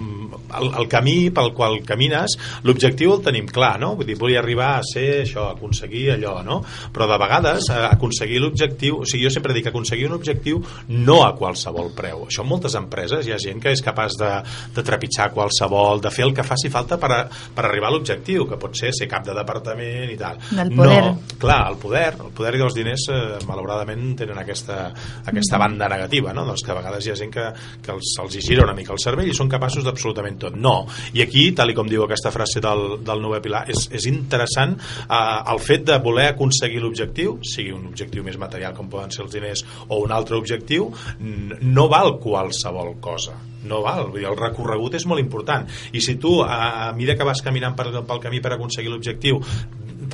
[0.59, 2.35] el, el camí pel qual camines,
[2.67, 3.93] l'objectiu el tenim clar, no?
[3.97, 6.59] Vull dir, volia arribar a ser això, aconseguir allò, no?
[6.93, 11.21] Però de vegades eh, aconseguir l'objectiu, o sigui, jo sempre dic aconseguir un objectiu no
[11.25, 12.25] a qualsevol preu.
[12.27, 14.31] Això en moltes empreses hi ha gent que és capaç de,
[14.75, 18.47] de trepitjar qualsevol, de fer el que faci falta per, a, per arribar a l'objectiu,
[18.49, 20.39] que pot ser ser cap de departament i tal.
[20.51, 21.01] Del poder.
[21.03, 24.85] No, clar, el poder, el poder i els diners eh, malauradament tenen aquesta,
[25.23, 26.45] aquesta banda negativa, no?
[26.47, 27.45] Doncs que a vegades hi ha gent que,
[27.83, 30.57] que els, els gira una mica el cervell i són capaços d'absolutament tot.
[30.57, 30.75] No.
[31.13, 34.75] I aquí, tal i com diu aquesta frase del, del Nové Pilar, és, és interessant
[34.75, 35.21] eh,
[35.53, 39.33] el fet de voler aconseguir l'objectiu, sigui un objectiu més material com poden ser els
[39.33, 44.97] diners o un altre objectiu, no val qualsevol cosa no val, vull dir, el recorregut
[44.99, 48.41] és molt important i si tu a, a mesura que vas caminant per, pel camí
[48.43, 49.39] per aconseguir l'objectiu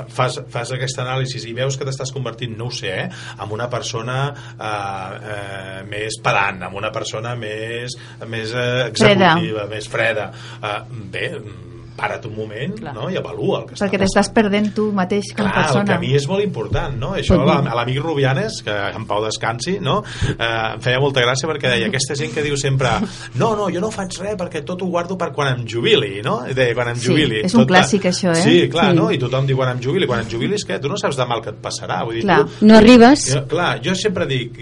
[0.08, 3.08] fas, fas aquesta anàlisi i veus que t'estàs convertint, no ho sé, eh,
[3.43, 7.97] en una persona eh, eh, més pedant, en una persona més,
[8.28, 10.30] més eh, executiva, més freda.
[10.60, 10.78] Eh,
[11.14, 13.10] bé, mm, para't un moment no?
[13.12, 16.14] i avalua el que perquè t'estàs perdent tu mateix com a Clar, el persona camí
[16.16, 17.12] és molt important, no?
[17.20, 20.00] Això a la- a l'amic Rubianes, que en Pau descansi, no?
[20.30, 22.89] Eh, em feia molta gràcia perquè deia aquesta gent que diu sempre
[23.36, 26.39] no, no, jo no faig res perquè tot ho guardo per quan em jubili, no?
[26.54, 27.41] Deia, quan em Sí, jubili.
[27.45, 28.41] és un Tot clàssic, això, eh?
[28.41, 28.95] Sí, clar, Sí.
[28.97, 29.12] no?
[29.12, 30.08] I tothom diu quan em jubili.
[30.08, 30.80] Quan em jubilis, què?
[30.80, 32.04] Tu no saps de mal que et passarà.
[32.06, 32.45] Vull dir, Clar.
[32.45, 33.34] tu, No arribes.
[33.34, 34.58] jo, clar, jo sempre dic...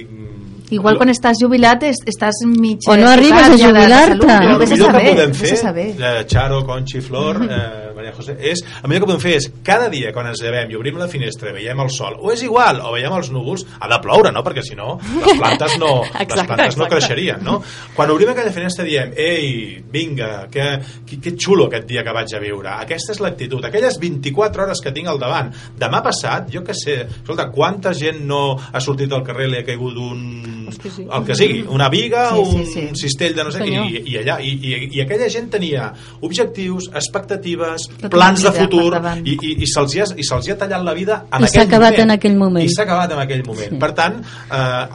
[0.70, 4.34] igual quan estàs jubilat es, estàs mig O no arribes a jubilar-te.
[4.34, 5.88] el millor que podem fer, saber.
[6.00, 9.90] eh, Charo, Conchi, Flor, eh, Maria José, és, el millor que podem fer és cada
[9.94, 12.94] dia quan ens llevem i obrim la finestra, veiem el sol, o és igual, o
[12.96, 14.44] veiem els núvols, ha de ploure, no?
[14.46, 14.96] Perquè si no,
[15.26, 16.90] les plantes no, les Exacte, plantes no exacte.
[16.96, 17.60] creixerien, no?
[17.98, 20.68] Quan obrim aquella finestra diem, ei, vinga, que,
[21.08, 22.72] que, que xulo aquest dia que vaig a viure.
[22.86, 25.50] Aquesta és l'actitud, aquelles 24 hores que tinc al davant.
[25.80, 29.66] Demà passat, jo que sé, escolta, quanta gent no ha sortit al carrer li ha
[29.68, 30.22] caigut un...
[30.68, 31.06] Hosti, sí.
[31.08, 33.08] el que sigui, una viga, Sí, sí, un sí.
[33.08, 35.88] cistell de no sé què, i, i allà, i, i, i aquella gent tenia
[36.28, 40.58] objectius, expectatives, Tota plans de futur i, i, i se'ls hi, ha, i hi ha
[40.58, 42.04] tallat la vida en I s'ha aquell acabat moment.
[42.04, 42.66] en aquell moment.
[42.66, 43.70] I s'ha acabat en aquell moment.
[43.70, 43.80] Sí.
[43.82, 44.20] Per tant,
[44.52, 44.86] eh,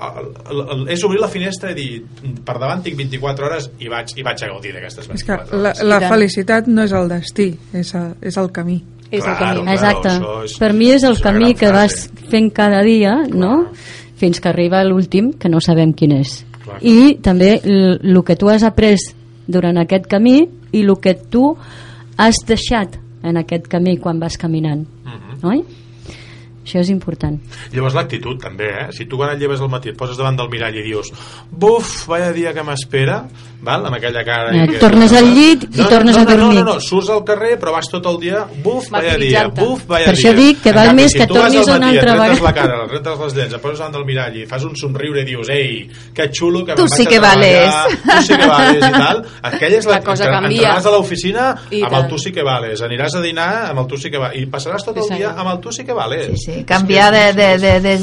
[0.51, 2.03] el, el, és obrir la finestra i dir
[2.45, 5.59] per davant tinc 24 hores i vaig, i vaig a gaudir d'aquestes És que 24
[5.63, 5.83] la, hores.
[5.83, 6.13] la tant.
[6.13, 8.83] felicitat no és el destí, és, a, és el camí.
[9.11, 9.63] És el Claro, camí.
[9.63, 9.75] clar.
[9.75, 10.09] Exacte.
[10.09, 13.71] això és- per mi és el és camí que vas fent cada dia, no?
[14.17, 16.45] Fins que arriba l'últim, que no sabem quin és.
[16.63, 16.79] Clar.
[16.81, 18.97] I també el que tu has après
[19.47, 21.57] durant aquest camí i el que tu
[22.23, 24.87] has deixat en aquest camí quan vas caminant.
[25.05, 25.41] Mhm.
[25.51, 25.65] Oi?
[26.63, 27.41] Això és important.
[27.73, 28.93] Llavors l'actitud també, eh?
[28.95, 31.11] Si tu quan et lleves al matí et poses davant del mirall i dius
[31.51, 33.25] buf, vaya dia que m'espera
[33.63, 33.87] val?
[33.87, 36.59] amb aquella cara Eh, i que- tornes al llit i tornes no, a no, dormir.
[36.59, 39.87] no, no, no, surts al carrer però vas tot el dia buf, vaya dia, buf,
[39.87, 41.77] vaya Per dia això dic que val canvi, més si que tu vas tornis al
[41.77, 42.43] una matí, altra et rentes vegada.
[42.43, 45.21] la cara, et rentes les dents, et poses davant del mirall i fas un somriure
[45.23, 47.73] i dius ei, que xulo que Tu sí a que vales.
[48.03, 50.61] Tu sí que vales i tal aquella és la, La cosa que canvia.
[50.75, 51.49] entraràs a l'oficina
[51.83, 54.37] amb el tu sí que vales aniràs a dinar amb el tu sí que vales
[54.43, 57.11] i passaràs tot el dia amb el tu sí que vales Sí, sí, És canviar
[57.13, 57.99] de, de, de, de,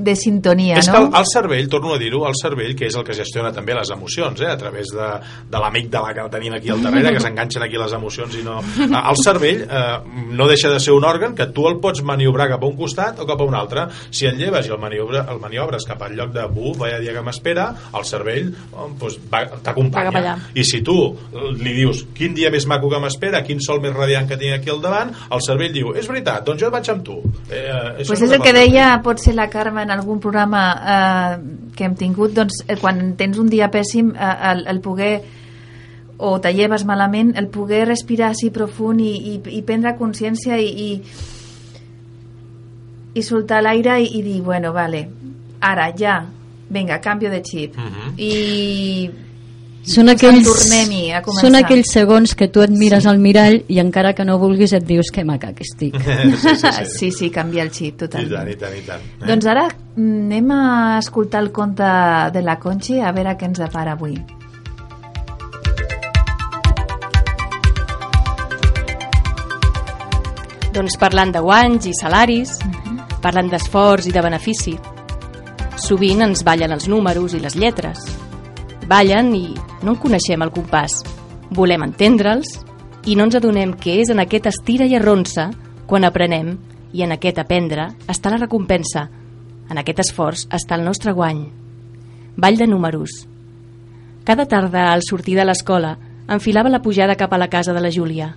[0.00, 1.18] de sintonia, és que el, no?
[1.18, 4.40] el cervell, torno a dir-ho, el cervell, que és el que gestiona també les emocions,
[4.40, 5.03] eh, a través de,
[5.50, 8.38] de l'amic de la que el tenim aquí al darrere, que s'enganxen aquí les emocions
[8.40, 8.60] i no...
[8.60, 9.98] Eh, El cervell eh,
[10.34, 13.20] no deixa de ser un òrgan que tu el pots maniobrar cap a un costat
[13.20, 13.86] o cap a un altre.
[14.10, 17.14] Si el lleves i el, maniobra, el maniobres cap al lloc de buf, vaya dia
[17.16, 19.18] que m'espera, el cervell oh, doncs,
[19.64, 20.36] t'acompanya.
[20.54, 20.96] I si tu
[21.60, 24.72] li dius quin dia més maco que m'espera, quin sol més radiant que tinc aquí
[24.72, 27.18] al davant, el cervell diu, és veritat, doncs jo vaig amb tu.
[27.50, 27.64] Eh,
[28.00, 31.38] això Pues és el que deia potser la Carme en algun programa eh,
[31.76, 35.14] que hem tingut doncs, eh, quan tens un dia pèssim eh, el, el poder
[36.16, 40.70] o te lleves malament el poder respirar així profund i, i, i prendre consciència i,
[40.70, 40.90] i,
[43.18, 45.04] i soltar l'aire i, i dir, bueno, vale
[45.64, 46.18] ara, ja,
[46.70, 48.14] vinga, canvio de xip Mhm.
[48.18, 49.10] i
[49.84, 51.40] Són aquells, a començar.
[51.42, 54.84] són aquells segons que tu et mires al mirall i encara que no vulguis et
[54.88, 55.98] dius que maca que estic.
[56.00, 56.84] sí, sí, sí.
[56.98, 59.02] sí, sí, canvia el xip I totalment tant, i tant, i tant.
[59.20, 59.26] Eh?
[59.28, 60.62] Doncs ara mm, anem a
[61.02, 61.84] escoltar el conte
[62.32, 64.16] de la Conchi a veure què ens depara avui.
[70.74, 72.56] Doncs parlant de guanys i salaris,
[73.22, 74.72] parlant d'esforç i de benefici.
[75.78, 78.00] Sovint ens ballen els números i les lletres.
[78.90, 79.44] Ballen i
[79.84, 80.98] no en coneixem el compàs.
[81.54, 82.56] Volem entendre'ls
[83.06, 85.52] i no ens adonem que és en aquest estira i arronsa
[85.86, 86.56] quan aprenem
[86.90, 89.06] i en aquest aprendre està la recompensa.
[89.70, 91.44] En aquest esforç està el nostre guany.
[92.34, 93.28] Ball de números.
[94.24, 97.94] Cada tarda, al sortir de l'escola, enfilava la pujada cap a la casa de la
[97.94, 98.34] Júlia.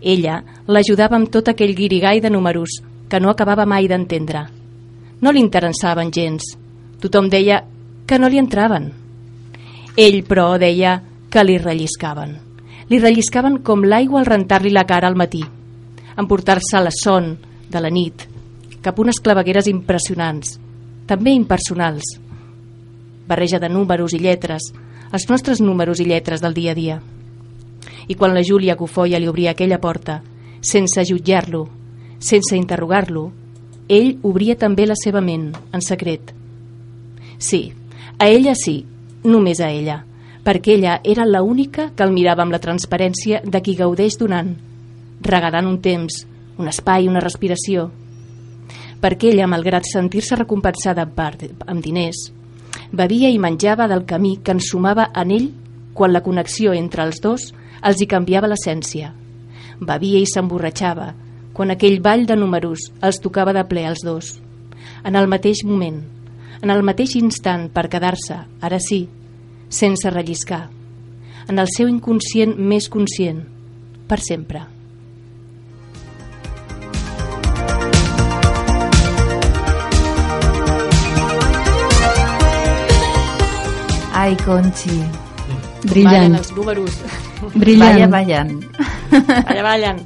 [0.00, 4.46] Ella l'ajudava amb tot aquell guirigall de números que no acabava mai d'entendre.
[5.20, 6.56] no li interessaven gens.
[7.00, 7.64] Tothom deia
[8.06, 8.90] que no li entraven.
[9.96, 12.36] Ell, però, deia que li relliscaven.
[12.88, 15.42] Li relliscaven com l'aigua al rentar-li la cara al matí,
[16.16, 17.36] emportar-se la son
[17.70, 18.26] de la nit,
[18.82, 20.56] cap unes clavegueres impressionants,
[21.06, 22.16] també impersonals.
[23.28, 24.72] Barreja de números i lletres,
[25.12, 27.00] els nostres números i lletres del dia a dia.
[28.10, 30.18] I quan la Júlia Cofoia li obria aquella porta,
[30.60, 31.68] sense jutjar-lo,
[32.18, 33.28] sense interrogar-lo,
[33.88, 36.32] ell obria també la seva ment, en secret.
[37.38, 37.70] Sí,
[38.18, 38.82] a ella sí,
[39.24, 40.00] només a ella,
[40.44, 44.52] perquè ella era la única que el mirava amb la transparència de qui gaudeix donant,
[45.22, 46.24] regalant un temps,
[46.58, 47.88] un espai, una respiració.
[49.00, 52.26] Perquè ella, malgrat sentir-se recompensada en part amb diners,
[52.92, 55.48] bevia i menjava del camí que ensumava en ell
[55.94, 57.50] quan la connexió entre els dos
[57.86, 59.12] els hi canviava l'essència.
[59.80, 61.12] Bevia i s'emborratxava
[61.56, 64.34] quan aquell ball de números els tocava de ple als dos.
[65.04, 66.02] En el mateix moment,
[66.62, 69.06] en el mateix instant per quedar-se, ara sí,
[69.68, 70.68] sense relliscar,
[71.48, 73.40] en el seu inconscient més conscient,
[74.08, 74.66] per sempre.
[84.20, 85.00] Ai, Conchi.
[85.88, 86.12] Brillant.
[86.12, 87.19] Ballen els números.
[87.54, 87.96] Brillant.
[87.96, 88.48] Balla, ballen.
[89.48, 90.02] Allà ballen.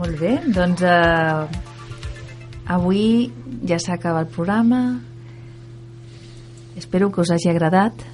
[0.00, 1.60] Molt bé, doncs eh,
[2.74, 3.04] avui
[3.66, 4.80] ja s'acaba el programa.
[6.76, 8.09] Espero que us hagi agradat.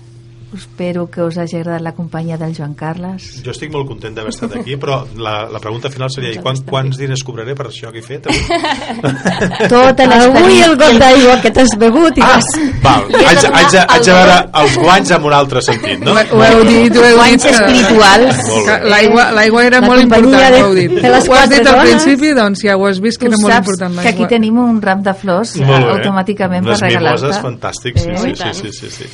[0.57, 3.43] Espero que us hagi agradat la companyia del Joan Carles.
[3.45, 6.57] Jo estic molt content d'haver estat aquí, però la, la pregunta final seria i quan,
[6.65, 8.27] quants diners cobraré per això que he fet?
[9.69, 12.47] Tota Avui el got d'aigua que t'has begut i Ah, vas...
[12.83, 16.15] val, haig, de- haig, haig de veure els guanys en un altre sentit, no?
[16.17, 17.17] Ho, heu dit, ho heu dit.
[17.21, 18.43] Guanys espirituals.
[18.89, 20.97] L'aigua l'aigua era La molt important, de- ho heu dit.
[21.03, 21.91] de les Ho has dit al dones.
[21.91, 24.81] principi, doncs ja ho has vist que era molt saps important que aquí tenim un
[24.83, 27.23] ram de flors eh, automàticament Unes per regalar-te.
[27.27, 28.19] mimoses fantàstics, sí, Eh?
[28.19, 29.11] sí, sí, sí, sí, sí.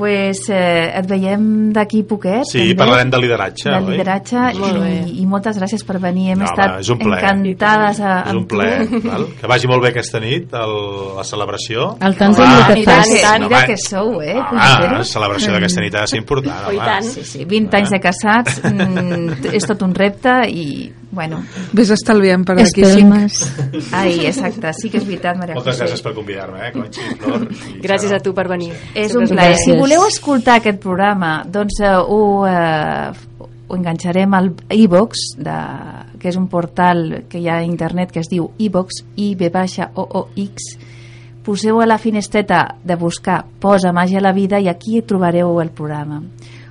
[0.00, 1.42] Pues, eh, et veiem
[1.76, 2.46] d'aquí poquet.
[2.48, 6.30] Sí, també, parlarem de lideratge, De lideratge i, i moltes gràcies per venir.
[6.32, 7.20] Hem No, estat home, és un plaer.
[7.28, 9.26] encantades a, És un plaer, val?
[9.40, 10.74] que vagi molt bé aquesta nit el,
[11.18, 11.90] la celebració.
[12.00, 13.12] Al tant Home, el que fas.
[13.20, 13.44] tant.
[13.44, 14.38] Mira que sou, eh?
[14.40, 16.56] Ah, la celebració d'aquesta nit ha de ser important.
[16.70, 17.02] Oh, home.
[17.02, 20.64] Sí, sí, 20 anys de casats mm, és tot un repte i,
[21.12, 21.42] bueno,
[21.72, 22.86] Vés estalviant per d'aquí cinc.
[22.86, 23.92] Espelmes.
[23.92, 25.84] ai, exacte, sí que és veritat, Maria Moltes José.
[25.84, 27.48] gràcies per convidar-me, eh, Conxi, Flor.
[27.76, 28.16] i Gràcies Sara.
[28.20, 28.72] a tu per venir.
[28.94, 29.54] És Sempre un plaer.
[29.56, 29.64] Gràcies.
[29.64, 33.10] Si voleu escoltar aquest programa, doncs eh, ho, eh,
[33.68, 35.58] ho enganxarem al iVox, de,
[36.18, 39.50] que és un portal que hi ha a internet que es diu iVox, i v
[39.50, 40.76] baixa o o x
[41.42, 45.60] poseu a la finestreta de buscar Posa màgia a la vida i aquí hi trobareu
[45.62, 46.22] el programa.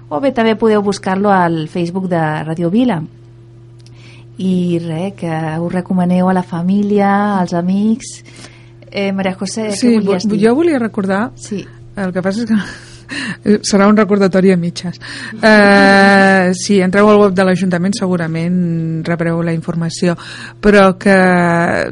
[0.10, 3.02] O bé també podeu buscar-lo al Facebook de Radio Vila.
[4.40, 5.30] I res, que
[5.60, 7.10] ho recomaneu a la família,
[7.40, 8.24] als amics...
[8.92, 10.48] Eh, Maria José, Sí, què volies vo- dir?
[10.48, 11.60] jo volia recordar Sí.
[11.96, 14.98] El que passa és que serà un recordatori a mitges.
[15.36, 20.16] Uh, si entreu al web de l'Ajuntament segurament rebreu la informació,
[20.62, 21.16] però que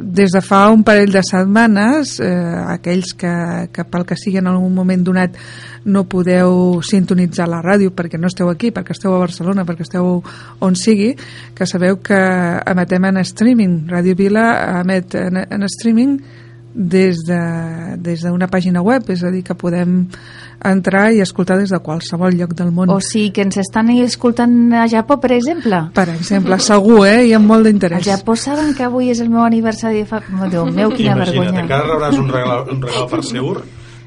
[0.01, 3.33] des de fa un parell de setmanes uh, aquells que,
[3.73, 5.37] que pel que sigui en algun moment donat
[5.87, 10.17] no podeu sintonitzar la ràdio perquè no esteu aquí, perquè esteu a Barcelona, perquè esteu
[10.59, 11.13] on sigui,
[11.55, 12.17] que sabeu que
[12.67, 13.79] emetem en streaming.
[13.91, 14.49] Ràdio Vila
[14.81, 16.19] emet en, en streaming
[16.77, 20.03] des d'una de, des d'una pàgina web, és a dir, que podem
[20.67, 22.91] entrar i escoltar des de qualsevol lloc del món.
[22.93, 25.87] O sigui que ens estan escoltant a Japó, per exemple.
[25.95, 27.23] Per exemple, segur, eh?
[27.29, 28.05] Hi ha molt A d'interès.
[28.05, 30.21] Japó saben que avui és el meu aniversari de fa...
[30.51, 31.65] Déu meu, quina Imagina't, vergonya.
[31.65, 33.57] encara rebràs un regal, un regal per segur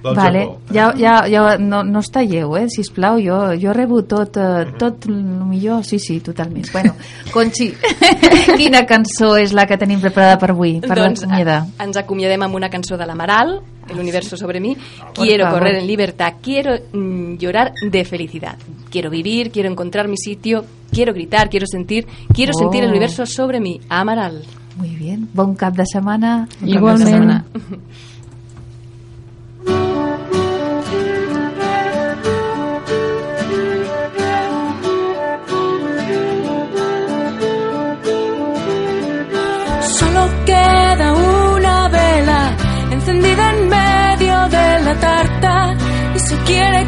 [0.03, 0.61] del Vale, Japó.
[0.73, 5.05] ja, ja, ja no, no està lleu, eh, sisplau, jo, jo rebo tot, eh, tot
[5.07, 5.15] el
[5.47, 6.71] millor, sí, sí, totalment.
[6.73, 6.95] Bueno,
[7.33, 7.73] Conxi,
[8.57, 11.65] quina cançó és la que tenim preparada per avui, per doncs, l'acomiadar?
[11.85, 14.77] ens acomiadem amb una cançó de l'Amaral, El universo sobre mí,
[15.13, 15.59] quiero favor.
[15.59, 18.55] correr en libertad, quiero mm, llorar de felicidad,
[18.89, 22.91] quiero vivir, quiero encontrar mi sitio, quiero gritar, quiero sentir, quiero sentir el Oh.
[22.93, 24.45] universo sobre mí, Amaral.
[24.77, 26.47] Muy bien, bon cap de setmana.
[26.47, 27.09] Bon cap de Igualment.
[27.11, 27.45] setmana.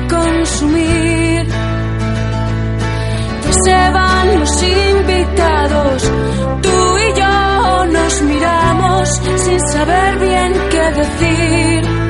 [0.08, 1.46] consumir.
[3.44, 6.02] Ya se van los invitados,
[6.62, 9.08] tú y yo nos miramos
[9.44, 12.01] sin saber bien qué decir.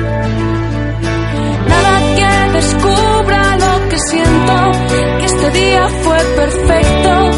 [5.53, 7.31] El día fue perfecto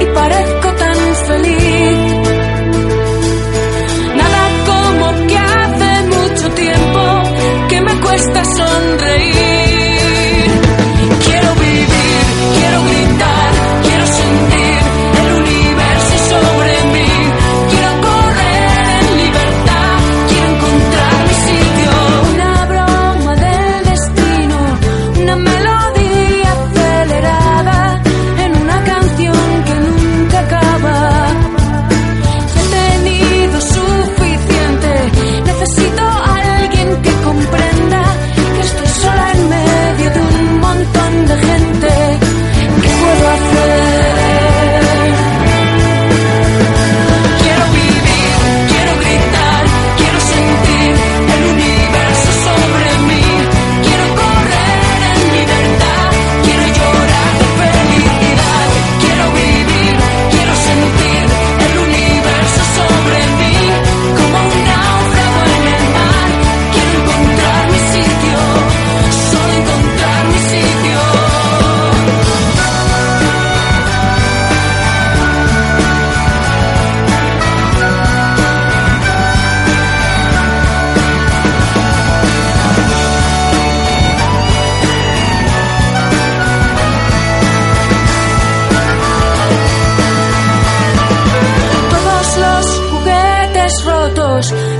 [0.00, 0.96] y parezco tan
[1.26, 1.98] feliz.
[4.14, 7.22] Nada como que hace mucho tiempo
[7.70, 9.01] que me cuesta sonreír.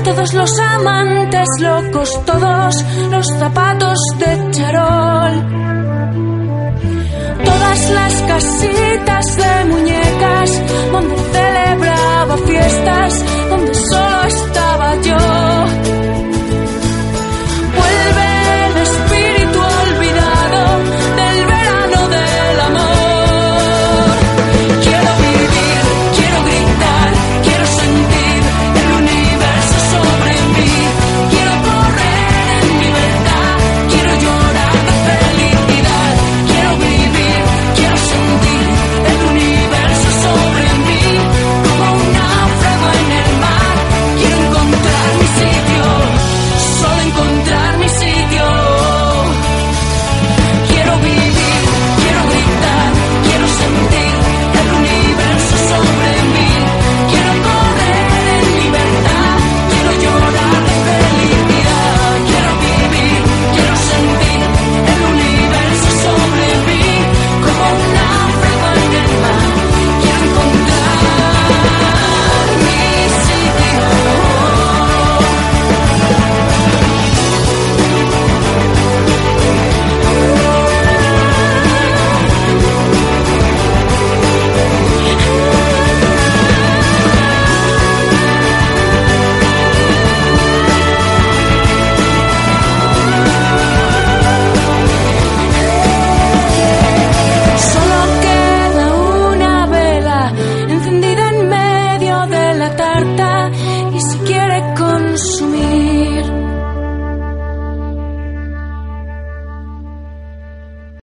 [0.03, 5.33] todos los amantes locos, todos los zapatos de charol,
[7.45, 13.23] todas las casitas de muñecas donde celebraba fiestas